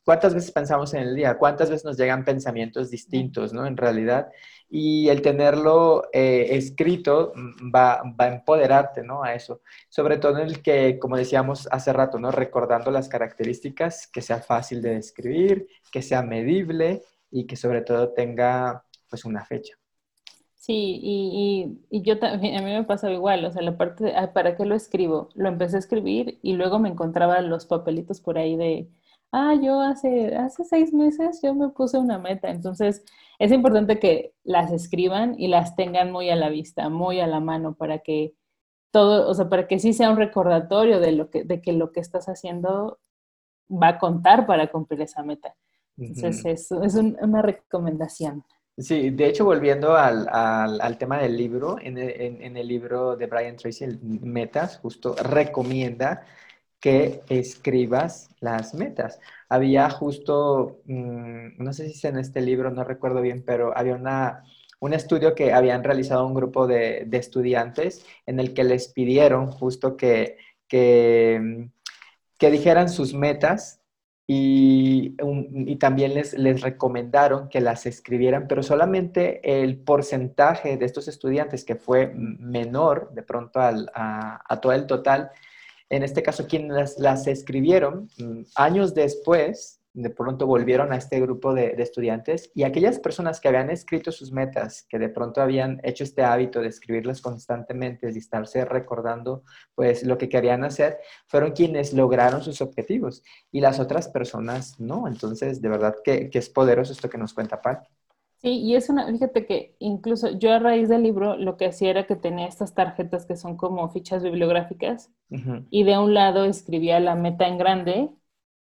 ¿cuántas 0.04 0.34
veces 0.34 0.50
pensamos 0.50 0.94
en 0.94 1.02
el 1.02 1.14
día? 1.14 1.36
¿Cuántas 1.38 1.70
veces 1.70 1.84
nos 1.84 1.96
llegan 1.96 2.24
pensamientos 2.24 2.90
distintos, 2.90 3.52
¿no? 3.52 3.66
En 3.66 3.76
realidad 3.76 4.28
y 4.68 5.08
el 5.08 5.22
tenerlo 5.22 6.04
eh, 6.12 6.48
escrito 6.50 7.32
mm, 7.34 7.72
va, 7.74 8.02
a 8.18 8.28
empoderarte, 8.28 9.02
¿no? 9.02 9.22
A 9.22 9.34
eso. 9.34 9.62
Sobre 9.88 10.18
todo 10.18 10.38
en 10.38 10.46
el 10.46 10.62
que, 10.62 10.98
como 10.98 11.16
decíamos 11.16 11.68
hace 11.70 11.92
rato, 11.92 12.18
¿no? 12.18 12.30
Recordando 12.30 12.90
las 12.90 13.08
características, 13.08 14.08
que 14.08 14.22
sea 14.22 14.38
fácil 14.38 14.82
de 14.82 14.94
describir, 14.94 15.68
que 15.92 16.02
sea 16.02 16.22
medible 16.22 17.02
y 17.30 17.46
que 17.46 17.56
sobre 17.56 17.82
todo 17.82 18.10
tenga, 18.12 18.84
pues, 19.08 19.24
una 19.24 19.44
fecha. 19.44 19.76
Sí, 20.56 20.98
y, 21.00 21.78
y, 21.90 22.02
yo 22.02 22.18
también, 22.18 22.56
a 22.56 22.62
mí 22.62 22.72
me 22.72 22.82
pasaba 22.82 23.12
igual, 23.12 23.44
o 23.44 23.52
sea, 23.52 23.62
la 23.62 23.76
parte 23.76 24.04
de, 24.04 24.28
¿para 24.34 24.56
qué 24.56 24.64
lo 24.64 24.74
escribo? 24.74 25.28
Lo 25.34 25.48
empecé 25.48 25.76
a 25.76 25.78
escribir 25.78 26.40
y 26.42 26.54
luego 26.54 26.80
me 26.80 26.88
encontraba 26.88 27.40
los 27.40 27.66
papelitos 27.66 28.20
por 28.20 28.36
ahí 28.36 28.56
de, 28.56 28.88
ah, 29.36 29.54
yo 29.54 29.80
hace, 29.80 30.34
hace 30.34 30.64
seis 30.64 30.94
meses 30.94 31.40
yo 31.42 31.54
me 31.54 31.68
puse 31.68 31.98
una 31.98 32.18
meta, 32.18 32.48
entonces 32.48 33.04
es 33.38 33.52
importante 33.52 33.98
que 33.98 34.32
las 34.44 34.72
escriban 34.72 35.34
y 35.38 35.48
las 35.48 35.76
tengan 35.76 36.10
muy 36.10 36.30
a 36.30 36.36
la 36.36 36.48
vista, 36.48 36.88
muy 36.88 37.20
a 37.20 37.26
la 37.26 37.40
mano 37.40 37.74
para 37.74 37.98
que 37.98 38.34
todo, 38.90 39.28
o 39.28 39.34
sea, 39.34 39.50
para 39.50 39.66
que 39.68 39.78
sí 39.78 39.92
sea 39.92 40.10
un 40.10 40.16
recordatorio 40.16 41.00
de, 41.00 41.12
lo 41.12 41.28
que, 41.28 41.44
de 41.44 41.60
que 41.60 41.74
lo 41.74 41.92
que 41.92 42.00
estás 42.00 42.30
haciendo 42.30 42.98
va 43.70 43.88
a 43.88 43.98
contar 43.98 44.46
para 44.46 44.68
cumplir 44.68 45.02
esa 45.02 45.22
meta. 45.22 45.54
Entonces, 45.98 46.44
es, 46.44 46.72
es 46.72 46.94
una 46.94 47.42
recomendación. 47.42 48.44
Sí, 48.78 49.10
de 49.10 49.26
hecho, 49.26 49.44
volviendo 49.44 49.96
al, 49.96 50.28
al, 50.30 50.98
tema 50.98 51.18
del 51.18 51.36
libro, 51.36 51.78
en 51.80 51.98
el, 51.98 52.42
en 52.42 52.56
el, 52.56 52.68
libro 52.68 53.16
de 53.16 53.26
Brian 53.26 53.56
Tracy, 53.56 53.86
Metas, 54.02 54.78
justo 54.78 55.14
recomienda 55.14 56.24
que 56.80 57.22
escribas 57.28 58.28
las 58.40 58.74
metas. 58.74 59.18
Había 59.48 59.90
justo, 59.90 60.80
mm, 60.86 61.62
no 61.62 61.72
sé 61.72 61.86
si 61.88 61.92
es 61.92 62.04
en 62.04 62.18
este 62.18 62.40
libro, 62.40 62.70
no 62.70 62.84
recuerdo 62.84 63.20
bien, 63.22 63.42
pero 63.46 63.76
había 63.76 63.94
una, 63.94 64.44
un 64.80 64.92
estudio 64.92 65.34
que 65.34 65.52
habían 65.52 65.84
realizado 65.84 66.26
un 66.26 66.34
grupo 66.34 66.66
de, 66.66 67.08
estudiantes 67.12 68.04
en 68.26 68.40
el 68.40 68.54
que 68.54 68.64
les 68.64 68.88
pidieron 68.88 69.50
justo 69.50 69.96
que, 69.96 70.38
que, 70.68 71.68
que 72.38 72.50
dijeran 72.50 72.88
sus 72.88 73.14
metas 73.14 73.80
y, 74.28 75.16
y, 75.54 75.76
también 75.76 76.14
les, 76.14 76.34
les 76.34 76.60
recomendaron 76.60 77.48
que 77.48 77.60
las 77.60 77.86
escribieran, 77.86 78.48
pero 78.48 78.62
solamente 78.64 79.62
el 79.62 79.78
porcentaje 79.78 80.76
de 80.76 80.84
estos 80.84 81.06
estudiantes, 81.06 81.64
que 81.64 81.76
fue 81.76 82.12
menor 82.14 83.12
de 83.14 83.22
pronto 83.22 83.60
al, 83.60 83.88
a, 83.94 84.42
a, 84.48 84.60
todo 84.60 84.72
el 84.72 84.86
total, 84.86 85.30
en 85.90 86.02
este 86.02 86.22
caso 86.22 86.46
quienes 86.46 86.98
las, 86.98 87.26
escribieron, 87.26 88.08
mm, 88.18 88.42
años 88.56 88.94
después, 88.94 89.80
de 89.96 90.10
pronto 90.10 90.46
volvieron 90.46 90.92
a 90.92 90.96
este 90.96 91.18
grupo 91.20 91.54
de, 91.54 91.74
estudiantes 91.78 92.50
y 92.54 92.64
aquellas 92.64 92.98
personas 92.98 93.40
que 93.40 93.48
habían 93.48 93.70
escrito 93.70 94.12
sus 94.12 94.30
metas, 94.30 94.84
que 94.90 94.98
de 94.98 95.08
pronto 95.08 95.40
habían 95.40 95.80
hecho 95.82 96.04
este 96.04 96.22
hábito 96.22 96.60
de 96.60 96.68
escribirlas 96.68 97.22
constantemente 97.22 98.10
y 98.12 98.18
estarse 98.18 98.66
recordando 98.66 99.42
pues 99.74 100.02
lo 100.02 100.18
que 100.18 100.28
querían 100.28 100.64
hacer, 100.64 100.98
fueron 101.26 101.52
quienes 101.52 101.94
lograron 101.94 102.42
sus 102.42 102.60
objetivos 102.60 103.22
y 103.50 103.60
las 103.60 103.80
otras 103.80 104.08
personas 104.08 104.78
no. 104.78 105.08
Entonces, 105.08 105.62
de 105.62 105.68
verdad 105.70 105.96
que, 106.04 106.28
que 106.28 106.40
es 106.40 106.50
poderoso 106.50 106.92
esto 106.92 107.08
que 107.08 107.18
nos 107.18 107.32
cuenta 107.32 107.62
Pat. 107.62 107.86
Sí, 108.46 108.60
y 108.60 108.76
es 108.76 108.88
una, 108.90 109.08
fíjate 109.08 109.44
que 109.44 109.74
incluso 109.80 110.30
yo 110.38 110.52
a 110.52 110.60
raíz 110.60 110.88
del 110.88 111.02
libro 111.02 111.36
lo 111.36 111.56
que 111.56 111.66
hacía 111.66 111.90
era 111.90 112.06
que 112.06 112.14
tenía 112.14 112.46
estas 112.46 112.74
tarjetas 112.74 113.26
que 113.26 113.34
son 113.34 113.56
como 113.56 113.88
fichas 113.88 114.22
bibliográficas 114.22 115.10
y 115.68 115.82
de 115.82 115.98
un 115.98 116.14
lado 116.14 116.44
escribía 116.44 117.00
la 117.00 117.16
meta 117.16 117.48
en 117.48 117.58
grande 117.58 118.08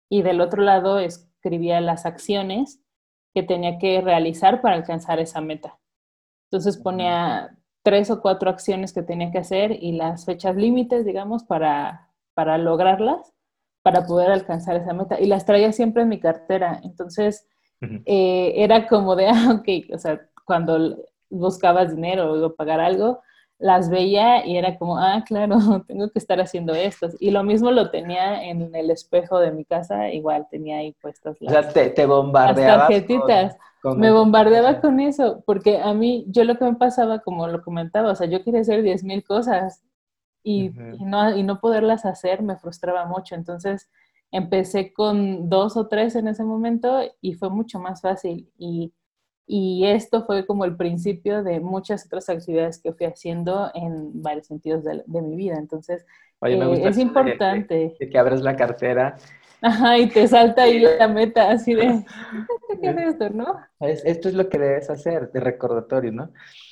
y 0.10 0.22
del 0.22 0.40
otro 0.40 0.64
lado 0.64 1.00
escribía 1.00 1.82
las 1.82 2.06
acciones 2.06 2.80
que 3.34 3.44
tenía 3.44 3.78
que 3.78 4.00
realizar 4.00 4.62
para 4.62 4.76
alcanzar 4.76 5.20
esa 5.20 5.42
meta. 5.42 5.78
Entonces 6.50 6.78
ponía 6.78 7.58
tres 7.84 8.10
o 8.12 8.22
cuatro 8.22 8.50
acciones 8.50 8.94
que 8.94 9.04
tenía 9.04 9.30
que 9.30 9.40
hacer 9.40 9.84
y 9.84 9.92
las 9.92 10.24
fechas 10.24 10.56
límites, 10.56 11.04
digamos, 11.04 11.44
para, 11.44 12.14
para 12.34 12.58
lograrlas, 12.58 13.34
para 13.84 14.06
poder 14.06 14.32
alcanzar 14.32 14.78
esa 14.78 14.94
meta. 14.94 15.20
Y 15.20 15.26
las 15.26 15.46
traía 15.46 15.74
siempre 15.74 16.04
en 16.04 16.10
mi 16.10 16.22
cartera. 16.22 16.80
Entonces, 16.82 17.50
eh, 18.06 18.54
era 18.56 18.88
como 18.88 19.16
de, 19.16 19.28
ah, 19.30 19.60
ok, 19.60 19.94
o 19.94 19.98
sea, 19.98 20.22
cuando 20.46 20.98
buscabas 21.30 21.96
dinero 21.96 22.32
o 22.34 22.56
pagar 22.56 22.80
algo, 22.80 23.22
las 23.58 23.90
veía 23.90 24.46
y 24.46 24.58
era 24.58 24.78
como, 24.78 24.98
ah, 24.98 25.24
claro, 25.26 25.58
tengo 25.88 26.10
que 26.10 26.20
estar 26.20 26.40
haciendo 26.42 26.74
esto. 26.74 27.08
Y 27.20 27.32
lo 27.32 27.44
mismo 27.44 27.72
lo 27.72 27.90
tenía 27.90 28.44
en 28.44 28.74
el 28.76 28.92
espejo 28.92 29.40
de 29.40 29.52
mi 29.52 29.66
casa, 29.66 30.10
igual 30.10 30.48
tenía 30.50 30.78
ahí 30.78 30.94
puestas 31.02 31.38
las, 31.40 31.54
o 31.54 31.62
sea, 31.62 31.74
te, 31.74 31.90
te 31.90 32.06
bombardeaba. 32.06 32.88
tarjetitas. 32.88 33.58
me 33.84 34.12
bombardeaba 34.12 34.82
con 34.82 35.00
eso, 35.00 35.44
porque 35.46 35.80
a 35.80 35.94
mí, 35.94 36.26
yo 36.28 36.44
lo 36.44 36.58
que 36.58 36.66
me 36.66 36.76
pasaba, 36.76 37.20
como 37.20 37.48
lo 37.48 37.64
comentaba, 37.64 38.12
o 38.12 38.16
sea, 38.16 38.28
yo 38.28 38.44
quería 38.44 38.62
hacer 38.62 38.82
10 38.82 39.04
mil 39.04 39.24
cosas 39.24 39.84
y, 40.44 40.72
y, 41.00 41.06
no, 41.06 41.36
y 41.36 41.44
no 41.44 41.60
poderlas 41.60 42.06
hacer 42.06 42.44
me 42.44 42.58
frustraba 42.58 43.06
mucho. 43.06 43.36
Entonces, 43.36 43.90
Empecé 44.32 44.94
con 44.94 45.50
dos 45.50 45.78
o 45.78 45.88
tres 45.88 46.16
en 46.16 46.28
ese 46.28 46.44
momento 46.44 47.00
y 47.22 47.34
fue 47.34 47.50
mucho 47.50 47.80
más 47.80 48.02
fácil. 48.02 48.50
Y, 48.58 48.94
y 49.48 49.86
esto 49.86 50.26
fue 50.26 50.46
como 50.46 50.66
el 50.66 50.76
principio 50.76 51.44
de 51.44 51.60
muchas 51.60 52.06
otras 52.06 52.30
actividades 52.30 52.82
que 52.82 52.94
fui 52.94 53.06
haciendo 53.06 53.72
en 53.74 54.22
varios 54.22 54.48
sentidos 54.48 54.84
de, 54.84 55.04
de 55.06 55.22
mi 55.22 55.36
vida. 55.36 55.56
Entonces, 55.58 56.06
eh, 56.42 56.82
es 56.84 56.98
importante. 56.98 57.96
De, 58.00 58.10
que 58.10 58.18
abres 58.18 58.42
la 58.42 58.56
cartera. 58.56 59.16
Ajá, 59.62 59.98
y 59.98 60.08
te 60.10 60.28
salta 60.28 60.64
ahí 60.64 60.80
la 60.80 61.08
meta, 61.08 61.50
así 61.50 61.74
de, 61.74 62.04
¿qué 62.80 62.90
es 62.90 62.98
esto, 62.98 63.30
no? 63.30 63.60
esto 63.80 64.30
es 64.30 64.36
lo 64.36 64.50
que 64.50 64.58
debes 64.58 64.90
hacer, 64.90 65.32
de 65.32 65.40
recordatorio, 65.40 66.12
¿no? 66.12 66.32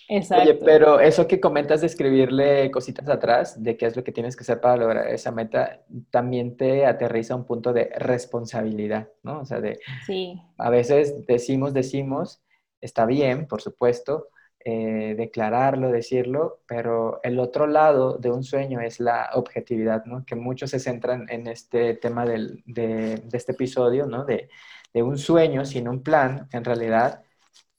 Exacto. 0.09 0.43
Oye, 0.43 0.59
pero 0.63 0.99
eso 0.99 1.27
que 1.27 1.39
comentas 1.39 1.81
de 1.81 1.87
escribirle 1.87 2.69
cositas 2.71 3.07
atrás, 3.09 3.61
de 3.61 3.77
qué 3.77 3.85
es 3.85 3.95
lo 3.95 4.03
que 4.03 4.11
tienes 4.11 4.35
que 4.35 4.43
hacer 4.43 4.59
para 4.61 4.77
lograr 4.77 5.07
esa 5.07 5.31
meta, 5.31 5.81
también 6.09 6.57
te 6.57 6.85
aterriza 6.85 7.35
un 7.35 7.45
punto 7.45 7.73
de 7.73 7.91
responsabilidad, 7.97 9.09
¿no? 9.23 9.39
O 9.41 9.45
sea, 9.45 9.61
de... 9.61 9.79
Sí. 10.05 10.41
A 10.57 10.69
veces 10.69 11.25
decimos, 11.25 11.73
decimos, 11.73 12.43
está 12.81 13.05
bien, 13.05 13.47
por 13.47 13.61
supuesto, 13.61 14.29
eh, 14.65 15.15
declararlo, 15.17 15.91
decirlo, 15.91 16.61
pero 16.65 17.19
el 17.23 17.37
otro 17.39 17.67
lado 17.67 18.17
de 18.17 18.31
un 18.31 18.45
sueño 18.45 18.79
es 18.79 19.01
la 19.01 19.31
objetividad, 19.33 20.05
¿no? 20.05 20.23
Que 20.25 20.35
muchos 20.35 20.69
se 20.69 20.79
centran 20.79 21.27
en 21.29 21.47
este 21.47 21.95
tema 21.95 22.25
del, 22.25 22.63
de, 22.65 23.17
de, 23.17 23.37
este 23.37 23.51
episodio, 23.51 24.05
¿no? 24.05 24.23
De, 24.23 24.49
de 24.93 25.03
un 25.03 25.17
sueño 25.17 25.65
sin 25.65 25.87
un 25.87 26.01
plan, 26.03 26.47
en 26.51 26.63
realidad 26.63 27.23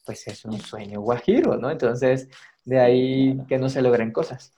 pues 0.04 0.26
es 0.26 0.44
un 0.44 0.60
sueño 0.60 1.00
guajiro, 1.00 1.56
¿no? 1.56 1.70
Entonces, 1.70 2.28
de 2.64 2.80
ahí 2.80 3.38
que 3.48 3.58
no 3.58 3.68
se 3.68 3.82
logren 3.82 4.12
cosas. 4.12 4.52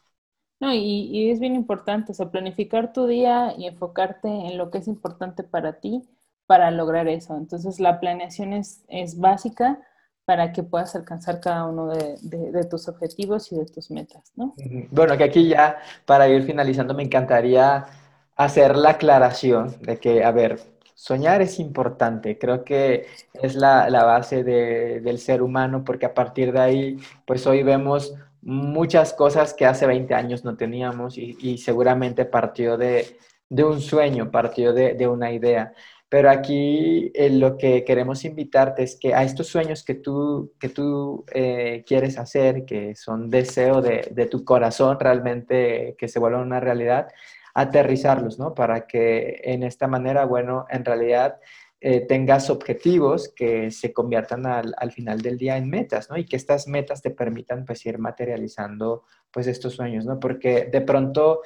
No, 0.59 0.73
y, 0.73 1.31
es 1.31 1.39
bien 1.39 1.55
importante, 1.55 2.13
o 2.13 2.15
sea, 2.15 2.31
planificar 2.31 2.93
tu 2.93 3.07
día 3.07 3.55
y 3.57 3.67
enfocarte 3.67 4.29
en 4.29 4.57
lo 4.57 4.71
que 4.71 4.79
es 4.79 4.89
importante 4.89 5.43
para 5.43 5.81
ti 5.81 6.03
para 6.47 6.71
lograr 6.71 7.09
eso. 7.09 7.37
Entonces, 7.37 7.79
la 7.81 8.01
planeación 8.01 8.53
es, 8.53 8.85
es 8.89 9.19
básica 9.19 9.81
para 10.25 10.53
que 10.53 10.63
puedas 10.63 10.97
alcanzar 10.97 11.41
cada 11.41 11.67
uno 11.67 11.89
de, 11.89 12.17
de, 12.23 12.65
tus 12.65 12.89
objetivos 12.89 13.53
y 13.53 13.57
de 13.57 13.67
tus 13.67 13.91
metas, 13.91 14.33
¿no? 14.35 14.55
Bueno, 14.91 15.17
que 15.17 15.25
aquí 15.25 15.49
ya, 15.49 15.79
para 16.05 16.29
ir 16.29 16.43
finalizando, 16.43 16.95
me 16.95 17.05
encantaría 17.05 17.87
hacer 18.35 18.77
la 18.77 18.91
aclaración 18.91 19.77
de 19.83 19.99
que, 19.99 20.25
a 20.25 20.33
ver, 20.33 20.59
Soñar 20.99 21.43
es 21.43 21.59
importante, 21.61 22.39
creo 22.39 22.65
que 22.65 23.07
es 23.35 23.55
la, 23.55 23.87
base 23.91 24.43
del 24.43 25.19
ser 25.19 25.43
humano 25.43 25.85
porque 25.85 26.07
a 26.07 26.15
partir 26.15 26.53
de 26.53 26.59
ahí, 26.59 26.97
pues 27.27 27.47
hoy 27.47 27.63
vemos 27.63 28.15
muchas 28.41 29.13
cosas 29.13 29.53
que 29.53 29.67
hace 29.67 29.87
20 29.87 30.15
años 30.15 30.43
no 30.43 30.57
teníamos 30.57 31.19
y, 31.19 31.59
seguramente 31.59 32.25
partió 32.25 32.79
de, 32.79 33.19
un 33.51 33.83
sueño, 33.83 34.31
partió 34.31 34.73
de, 34.73 35.07
una 35.07 35.33
idea. 35.33 35.75
Pero 36.09 36.31
aquí 36.31 37.13
eh, 37.15 37.29
lo 37.29 37.59
que 37.59 37.85
queremos 37.85 38.25
invitarte 38.25 38.83
es 38.83 38.97
que 38.99 39.13
a 39.13 39.23
estos 39.23 39.49
sueños 39.49 39.85
que 39.85 39.97
tú, 39.97 40.55
que 40.59 40.71
tú 40.71 41.27
eh, 41.35 41.85
quieres 41.87 42.17
hacer, 42.19 42.65
que 42.65 42.95
son 42.95 43.29
deseo 43.29 43.83
de, 43.83 44.09
de, 44.13 44.27
tu 44.27 44.45
corazón 44.45 44.99
realmente 44.99 45.95
que 45.99 46.09
se 46.09 46.21
vuelvan 46.21 46.43
una 46.43 46.61
realidad, 46.61 47.09
aterrizarlos, 47.57 48.39
¿no? 48.39 48.55
Para 48.55 48.87
que 48.87 49.41
en 49.43 49.63
esta 49.63 49.89
manera, 49.89 50.27
bueno, 50.27 50.67
en 50.69 50.85
realidad 50.85 51.41
eh, 51.81 52.01
tengas 52.01 52.51
objetivos 52.51 53.33
que 53.35 53.71
se 53.71 53.95
conviertan 53.95 54.45
al, 54.45 54.75
al, 54.77 54.93
final 54.93 55.23
del 55.23 55.39
día 55.39 55.57
en 55.57 55.71
metas, 55.71 56.11
¿no? 56.11 56.19
Y 56.19 56.27
que 56.27 56.37
estas 56.37 56.69
metas 56.69 57.01
te 57.01 57.11
permitan 57.11 57.65
pues 57.65 57.87
ir 57.87 57.99
materializando 57.99 59.05
pues 59.31 59.47
estos 59.47 59.75
sueños, 59.75 60.05
¿no? 60.05 60.21
Porque 60.21 60.69
de 60.71 60.83
pronto 60.83 61.41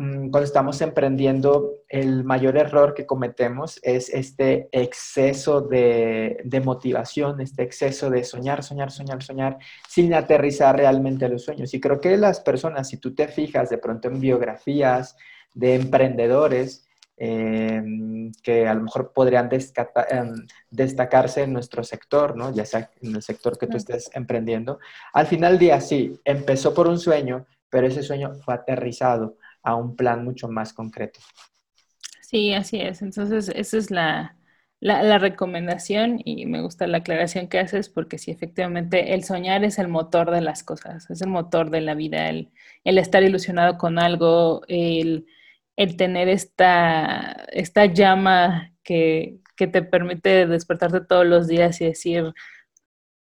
cuando 0.00 0.44
estamos 0.44 0.80
emprendiendo, 0.80 1.74
el 1.86 2.24
mayor 2.24 2.56
error 2.56 2.94
que 2.94 3.04
cometemos 3.04 3.78
es 3.82 4.08
este 4.08 4.70
exceso 4.72 5.60
de, 5.60 6.62
motivación, 6.64 7.38
este 7.42 7.64
exceso 7.64 8.08
de 8.08 8.24
soñar, 8.24 8.62
soñar, 8.62 8.90
soñar, 8.90 9.22
soñar, 9.22 9.58
sin 9.86 10.14
aterrizar 10.14 10.74
realmente 10.74 11.28
los 11.28 11.44
sueños. 11.44 11.74
Y 11.74 11.80
creo 11.80 12.00
que 12.00 12.16
las 12.16 12.40
personas, 12.40 12.88
si 12.88 12.96
tú 12.96 13.14
te 13.14 13.28
fijas 13.28 13.68
de 13.68 13.76
pronto 13.76 14.08
en 14.08 14.20
biografías 14.20 15.18
de 15.52 15.74
emprendedores, 15.74 16.86
em, 17.18 18.32
que 18.42 18.66
a 18.66 18.72
lo 18.72 18.84
mejor 18.84 19.12
podrían 19.12 19.50
em, 19.52 20.34
destacarse 20.70 21.42
en 21.42 21.52
nuestro 21.52 21.84
sector, 21.84 22.38
¿no? 22.38 22.54
ya 22.54 22.64
sea 22.64 22.90
en 23.02 23.16
el 23.16 23.22
sector 23.22 23.58
que 23.58 23.66
tú 23.66 23.76
estés 23.76 24.10
emprendiendo, 24.14 24.78
al 25.12 25.26
final 25.26 25.52
del 25.52 25.58
día 25.58 25.80
sí, 25.82 26.18
empezó 26.24 26.72
por 26.72 26.88
un 26.88 26.98
sueño, 26.98 27.44
pero 27.68 27.86
ese 27.86 28.02
sueño 28.02 28.32
fue 28.42 28.54
aterrizado 28.54 29.36
a 29.62 29.74
un 29.74 29.96
plan 29.96 30.24
mucho 30.24 30.48
más 30.48 30.72
concreto. 30.72 31.20
Sí, 32.22 32.52
así 32.54 32.80
es. 32.80 33.02
Entonces, 33.02 33.50
esa 33.54 33.76
es 33.76 33.90
la, 33.90 34.36
la, 34.80 35.18
recomendación 35.18 36.20
y 36.24 36.46
me 36.46 36.62
gusta 36.62 36.86
la 36.86 36.98
aclaración 36.98 37.48
que 37.48 37.58
haces 37.58 37.88
porque 37.88 38.18
sí, 38.18 38.30
efectivamente, 38.30 39.14
el 39.14 39.24
soñar 39.24 39.64
es 39.64 39.78
el 39.78 39.88
motor 39.88 40.30
de 40.30 40.40
las 40.40 40.62
cosas, 40.62 41.10
es 41.10 41.20
el 41.22 41.28
motor 41.28 41.70
de 41.70 41.80
la 41.80 41.94
vida, 41.94 42.28
el, 42.28 42.50
el 42.84 42.98
estar 42.98 43.22
ilusionado 43.22 43.78
con 43.78 43.98
algo, 43.98 44.62
el, 44.68 45.26
el 45.76 45.96
tener 45.96 46.28
esta, 46.28 47.32
esta 47.52 47.86
llama 47.86 48.72
que, 48.84 49.40
que, 49.56 49.66
te 49.66 49.82
permite 49.82 50.46
despertarte 50.46 51.00
todos 51.00 51.26
los 51.26 51.48
días 51.48 51.80
y 51.80 51.86
decir, 51.86 52.32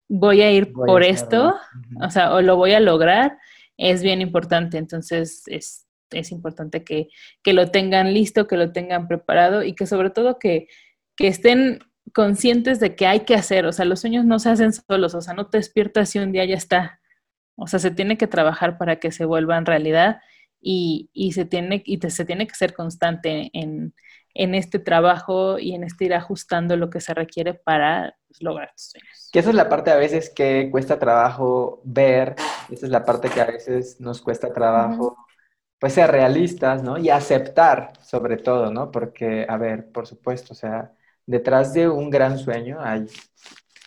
voy 0.09 0.41
a 0.41 0.51
ir 0.51 0.73
por 0.73 1.03
esto, 1.03 1.55
o 2.01 2.09
sea, 2.09 2.33
o 2.33 2.41
lo 2.41 2.55
voy 2.55 2.73
a 2.73 2.79
lograr, 2.79 3.37
es 3.77 4.03
bien 4.03 4.21
importante. 4.21 4.77
Entonces, 4.77 5.43
es, 5.47 5.86
es 6.11 6.31
importante 6.31 6.83
que, 6.83 7.09
lo 7.45 7.71
tengan 7.71 8.13
listo, 8.13 8.47
que 8.47 8.57
lo 8.57 8.71
tengan 8.71 9.07
preparado 9.07 9.63
y 9.63 9.73
que 9.73 9.85
sobre 9.85 10.09
todo 10.09 10.39
que, 10.39 10.67
estén 11.17 11.79
conscientes 12.13 12.79
de 12.79 12.95
que 12.95 13.05
hay 13.07 13.21
que 13.21 13.35
hacer, 13.35 13.65
o 13.65 13.73
sea, 13.73 13.85
los 13.85 13.99
sueños 13.99 14.25
no 14.25 14.39
se 14.39 14.49
hacen 14.49 14.71
solos, 14.71 15.13
o 15.13 15.21
sea, 15.21 15.33
no 15.33 15.47
te 15.47 15.57
despiertas 15.57 16.15
y 16.15 16.19
un 16.19 16.31
día 16.31 16.45
ya 16.45 16.55
está, 16.55 17.01
o 17.55 17.67
sea, 17.67 17.79
se 17.79 17.91
tiene 17.91 18.17
que 18.17 18.27
trabajar 18.27 18.77
para 18.77 18.97
que 18.97 19.11
se 19.11 19.25
vuelvan 19.25 19.65
realidad 19.65 20.21
y, 20.61 21.31
se, 21.33 21.45
tiene, 21.45 21.81
y 21.85 21.99
se 22.09 22.25
tiene 22.25 22.47
que 22.47 22.55
ser 22.55 22.73
constante 22.73 23.49
en, 23.53 23.93
este 24.33 24.77
trabajo 24.77 25.57
y 25.57 25.73
en 25.73 25.83
este 25.83 26.05
ir 26.05 26.13
ajustando 26.13 26.77
lo 26.77 26.91
que 26.91 27.01
se 27.01 27.13
requiere 27.15 27.55
para 27.55 28.15
pues, 28.27 28.41
lograr 28.43 28.71
tus 28.71 28.91
sueños. 28.91 29.29
Que 29.33 29.39
esa 29.39 29.49
es 29.49 29.55
la 29.55 29.67
parte 29.67 29.89
a 29.89 29.95
veces 29.95 30.29
que 30.29 30.69
cuesta 30.71 30.99
trabajo 30.99 31.81
ver, 31.83 32.35
esa 32.69 32.85
es 32.85 32.91
la 32.91 33.03
parte 33.03 33.29
que 33.29 33.41
a 33.41 33.45
veces 33.45 33.99
nos 33.99 34.21
cuesta 34.21 34.53
trabajo 34.53 35.17
pues 35.79 35.93
ser 35.93 36.11
realistas, 36.11 36.83
¿no? 36.83 36.97
Y 36.97 37.09
aceptar 37.09 37.93
sobre 38.01 38.37
todo, 38.37 38.71
¿no? 38.71 38.91
Porque, 38.91 39.45
a 39.47 39.57
ver, 39.57 39.91
por 39.91 40.07
supuesto, 40.07 40.53
o 40.53 40.55
sea, 40.55 40.93
detrás 41.25 41.73
de 41.73 41.87
un 41.87 42.09
gran 42.09 42.39
sueño 42.39 42.79
hay 42.81 43.07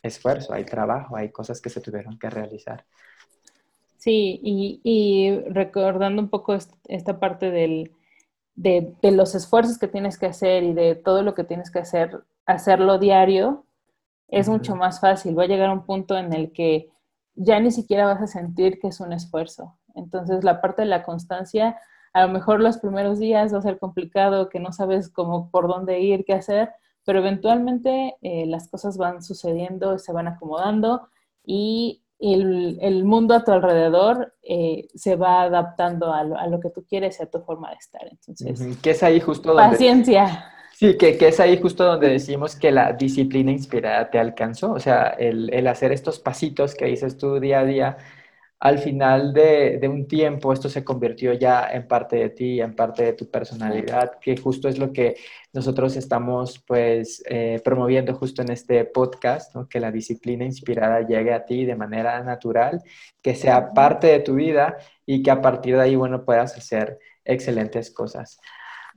esfuerzo, 0.03 0.53
hay 0.53 0.65
trabajo, 0.65 1.17
hay 1.17 1.31
cosas 1.31 1.61
que 1.61 1.71
se 1.71 1.81
tuvieron 1.81 2.19
que 2.19 2.31
realizar. 2.31 2.85
Sí, 3.99 4.41
y, 4.43 5.39
recordando 5.49 6.23
un 6.23 6.31
poco 6.31 6.57
esta 6.89 7.21
parte 7.21 7.51
del, 7.51 7.93
de, 8.55 8.95
los 9.03 9.35
esfuerzos 9.35 9.79
que 9.79 9.89
tienes 9.89 10.17
que 10.17 10.27
hacer 10.27 10.63
y 10.63 10.73
de 10.73 10.95
todo 10.95 11.23
lo 11.23 11.35
que 11.35 11.45
tienes 11.45 11.71
que 11.71 11.81
hacer, 11.81 12.25
hacerlo 12.47 12.99
diario, 12.99 13.67
es 14.29 14.49
mucho 14.49 14.77
más 14.77 15.01
fácil. 15.01 15.39
Va 15.39 15.43
a 15.43 15.49
llegar 15.49 15.71
un 15.71 15.85
punto 15.85 16.17
en 16.17 16.33
el 16.33 16.53
que 16.53 16.91
ya 17.35 17.61
ni 17.61 17.71
siquiera 17.71 18.07
vas 18.07 18.23
a 18.23 18.27
sentir 18.27 18.79
que 18.81 18.89
es 18.89 19.01
un 19.01 19.13
esfuerzo. 19.13 19.77
Entonces, 19.95 20.45
la 20.45 20.61
parte 20.61 20.83
de 20.83 20.89
la 20.89 21.03
constancia, 21.03 21.79
a 22.13 22.27
lo 22.27 22.33
mejor 22.33 22.61
los 22.61 22.79
primeros 22.79 23.19
días 23.19 23.53
va 23.55 23.59
a 23.59 23.63
ser 23.63 23.79
complicado, 23.79 24.49
que 24.49 24.61
no 24.61 24.73
sabes 24.73 25.09
cómo 25.09 25.51
por 25.51 25.69
dónde 25.69 26.01
ir, 26.01 26.25
qué 26.25 26.35
hacer, 26.35 26.71
pero 27.05 27.21
eventualmente 27.21 28.17
eh, 28.23 28.47
las 28.47 28.69
cosas 28.69 28.97
van 28.97 29.23
sucediendo, 29.23 29.99
se 29.99 30.13
van 30.13 30.29
acomodando 30.29 31.09
y 31.45 32.03
el, 32.21 33.05
mundo 33.05 33.35
a 33.35 33.45
tu 33.45 33.51
alrededor 33.51 34.35
eh, 34.43 34.89
se 34.95 35.17
va 35.17 35.43
adaptando 35.43 36.13
a 36.13 36.25
lo, 36.25 36.61
que 36.61 36.71
tú 36.71 36.85
quieres 36.87 37.19
y 37.19 37.23
a 37.23 37.31
tu 37.31 37.41
forma 37.41 37.71
de 37.71 37.77
estar. 37.77 38.03
Entonces, 38.11 38.79
¿qué 38.83 38.91
es 38.91 39.03
ahí 39.03 39.21
justo 39.21 39.55
donde... 39.55 39.71
Paciencia. 39.71 40.45
Sí, 40.75 40.97
que, 40.97 41.17
que, 41.17 41.29
es 41.29 41.41
ahí 41.41 41.61
justo 41.61 41.85
donde 41.85 42.09
decimos 42.09 42.57
que 42.57 42.71
la 42.71 42.93
disciplina 42.93 43.51
inspirada 43.51 44.11
te 44.11 44.19
alcanzó, 44.19 44.73
o 44.73 44.81
sea, 44.81 45.09
el, 45.19 45.53
el 45.53 45.67
hacer 45.67 45.93
estos 45.93 46.19
pasitos 46.21 46.75
que 46.75 46.87
dices 46.87 47.19
tú 47.19 47.39
día 47.39 47.61
a 47.61 47.65
día, 47.65 47.97
al 48.61 48.79
final 48.79 49.33
de, 49.33 49.81
un 49.89 50.07
tiempo 50.07 50.53
esto 50.53 50.69
se 50.69 50.85
convirtió 50.85 51.33
ya 51.33 51.71
en 51.73 51.89
parte 51.89 52.17
de 52.17 52.29
ti, 52.29 52.61
en 52.61 52.77
parte 52.77 53.05
de 53.05 53.13
tu 53.15 53.31
personalidad, 53.31 54.19
que 54.21 54.37
justo 54.37 54.69
es 54.69 54.79
lo 54.79 54.93
que 54.93 55.17
nosotros 55.55 55.97
estamos 55.97 56.63
pues 56.67 57.23
eh, 57.27 57.61
promoviendo 57.65 58.15
justo 58.15 58.43
en 58.43 58.51
este 58.51 58.85
podcast, 58.85 59.57
que 59.71 59.81
la 59.81 59.91
disciplina 59.91 60.45
inspirada 60.45 61.01
llegue 61.07 61.33
a 61.33 61.47
ti 61.47 61.65
de 61.65 61.75
manera 61.75 62.23
natural, 62.23 62.83
que 63.23 63.35
sea 63.35 63.73
parte 63.73 64.09
de 64.09 64.21
tu 64.21 64.35
vida 64.35 64.77
y 65.07 65.23
que 65.23 65.31
a 65.31 65.41
partir 65.41 65.77
de 65.77 65.83
ahí, 65.83 65.97
bueno, 65.97 66.23
puedas 66.27 66.55
hacer 66.55 66.99
excelentes 67.25 67.91
cosas. 67.91 68.39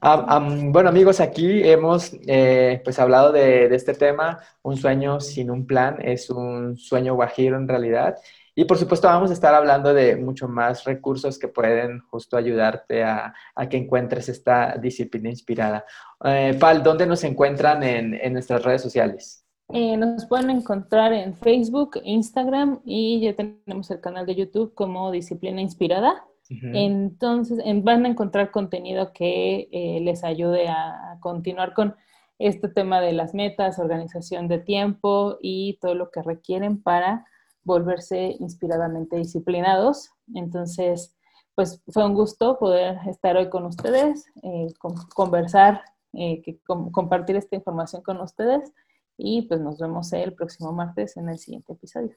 bueno 0.01 0.89
amigos, 0.89 1.21
aquí 1.21 1.63
hemos 1.63 2.11
eh, 2.27 2.81
pues 2.83 2.99
hablado 2.99 3.31
de, 3.31 3.69
de 3.69 3.75
este 3.77 3.93
tema, 3.93 4.39
un 4.61 4.75
sueño 4.75 5.21
sin 5.21 5.49
un 5.49 5.65
plan 5.65 5.99
es 6.01 6.29
un 6.29 6.75
sueño 6.75 7.15
guajiro 7.15 7.55
en 7.55 7.69
realidad 7.69 8.17
y 8.55 8.65
por 8.65 8.77
supuesto 8.77 9.07
vamos 9.07 9.31
a 9.31 9.33
estar 9.33 9.53
hablando 9.53 9.93
de 9.93 10.15
mucho 10.15 10.47
más 10.47 10.83
recursos 10.83 11.39
que 11.39 11.47
pueden 11.47 12.01
justo 12.01 12.37
ayudarte 12.37 13.03
a, 13.03 13.33
que 13.69 13.77
encuentres 13.77 14.29
esta 14.29 14.77
disciplina 14.77 15.29
inspirada. 15.29 15.85
Eh, 16.23 16.55
Pal, 16.59 16.83
¿dónde 16.83 17.07
nos 17.07 17.23
encuentran 17.23 17.81
en, 17.83 18.33
nuestras 18.33 18.63
redes 18.63 18.81
sociales? 18.81 19.45
Eh, 19.69 19.97
nos 19.97 20.25
pueden 20.25 20.51
encontrar 20.51 21.13
en 21.13 21.33
Facebook, 21.33 21.99
Instagram 22.03 22.81
y 22.85 23.21
ya 23.21 23.35
tenemos 23.35 23.89
el 23.89 24.01
canal 24.01 24.25
de 24.25 24.35
YouTube 24.35 24.73
como 24.75 25.11
Disciplina 25.11 25.61
Inspirada. 25.61 26.23
Entonces 26.49 27.57
van 27.81 28.05
a 28.05 28.09
encontrar 28.09 28.51
contenido 28.51 29.11
que 29.11 29.69
eh, 29.71 29.99
les 30.01 30.23
ayude 30.23 30.67
a 30.67 31.17
continuar 31.19 31.73
con 31.73 31.95
este 32.37 32.67
tema 32.67 33.01
de 33.01 33.13
las 33.13 33.33
metas, 33.33 33.79
organización 33.79 34.47
de 34.47 34.59
tiempo 34.59 35.39
y 35.41 35.79
todo 35.81 35.95
lo 35.95 36.11
que 36.11 36.21
requieren 36.21 36.79
para 36.83 37.25
volverse 37.63 38.35
inspiradamente 38.39 39.17
disciplinados. 39.17 40.11
Entonces, 40.33 41.15
pues 41.55 41.81
fue 41.87 42.05
un 42.05 42.13
gusto 42.13 42.57
poder 42.57 42.97
estar 43.07 43.37
hoy 43.37 43.49
con 43.49 43.65
ustedes, 43.65 44.25
eh, 44.41 44.67
conversar, 45.13 45.81
eh, 46.13 46.41
que, 46.41 46.59
compartir 46.65 47.35
esta 47.35 47.55
información 47.55 48.01
con 48.01 48.19
ustedes 48.21 48.71
y 49.17 49.43
pues 49.43 49.61
nos 49.61 49.79
vemos 49.79 50.11
el 50.13 50.33
próximo 50.33 50.71
martes 50.71 51.17
en 51.17 51.29
el 51.29 51.37
siguiente 51.37 51.73
episodio. 51.73 52.15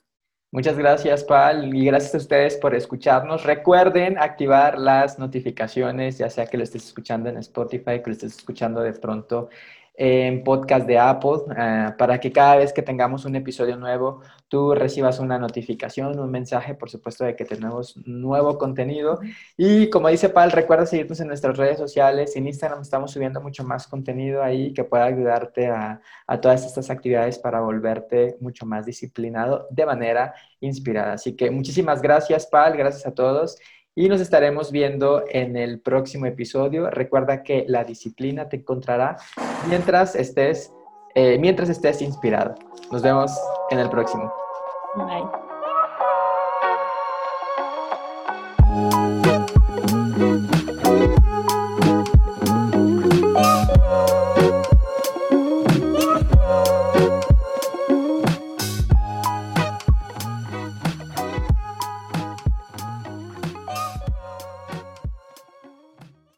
Muchas 0.53 0.79
gracias, 0.79 1.25
Pal, 1.25 1.75
y 1.75 1.85
gracias 1.85 2.15
a 2.15 2.19
ustedes 2.19 2.57
por 2.57 2.75
escucharnos. 2.75 3.45
Recuerden 3.45 4.17
activar 4.17 4.79
las 4.79 5.19
notificaciones, 5.19 6.19
ya 6.19 6.31
sea 6.31 6.47
que 6.47 6.57
lo 6.57 6.63
estés 6.63 6.87
escuchando 6.87 7.29
en 7.29 7.37
Spotify, 7.39 8.01
que 8.01 8.05
lo 8.07 8.13
estés 8.13 8.37
escuchando 8.37 8.81
de 8.81 8.93
pronto 8.93 9.49
en 9.97 10.45
podcast 10.45 10.87
de 10.87 10.99
Apple 10.99 11.39
eh, 11.57 11.89
para 11.97 12.21
que 12.21 12.31
cada 12.31 12.57
vez 12.57 12.73
que 12.73 12.83
tengamos 12.83 13.25
un 13.25 13.35
episodio 13.35 13.77
nuevo 13.77 14.21
tú 14.49 14.75
recibas 14.75 15.19
una 15.19 15.39
notificación, 15.39 16.19
un 16.19 16.31
mensaje, 16.31 16.75
por 16.75 16.91
supuesto, 16.91 17.25
de 17.25 17.35
que 17.35 17.45
tenemos 17.45 17.97
nuevo 18.07 18.59
contenido. 18.59 19.19
Y 19.57 19.91
como 19.91 20.09
dice 20.09 20.29
Pal, 20.29 20.53
recuerda 20.53 20.87
seguirnos 20.87 21.19
en 21.21 21.29
nuestras 21.29 21.57
redes 21.57 21.79
sociales. 21.79 22.37
En 22.37 22.47
Instagram 22.47 22.83
estamos 22.83 23.11
subiendo 23.11 23.41
mucho 23.41 23.65
más 23.65 23.87
contenido 23.87 24.43
ahí 24.43 24.73
que 24.73 24.85
pueda 24.85 25.05
ayudarte 25.05 25.69
a, 25.69 26.01
a 26.27 26.41
todas 26.41 26.65
estas 26.65 26.91
actividades 26.91 27.39
para 27.39 27.61
volverte 27.61 28.37
mucho 28.41 28.67
más 28.67 28.87
disciplinado 28.87 29.67
de 29.71 29.87
manera 29.87 30.35
inspirada. 30.61 31.15
Así 31.15 31.35
que 31.35 31.51
muchísimas 31.51 32.03
gracias, 32.03 32.47
Pal, 32.47 32.77
gracias 32.77 33.07
a 33.07 33.15
todos 33.15 33.59
y 33.97 34.09
nos 34.09 34.21
estaremos 34.21 34.71
viendo 34.71 35.25
en 35.29 35.57
el 35.57 35.81
próximo 35.81 36.27
episodio. 36.27 36.91
Recuerda 36.91 37.43
que 37.43 37.65
la 37.67 37.83
disciplina 37.83 38.49
te 38.49 38.59
encontrará 38.59 39.17
mientras 39.69 40.15
estés, 40.15 40.73
eh, 41.15 41.39
mientras 41.39 41.71
estés 41.71 42.03
inspirado. 42.03 42.55
Nos 42.93 43.03
vemos 43.03 43.33
en 43.71 43.79
el 43.79 43.89
próximo. 43.89 44.33
Bye. 44.97 45.46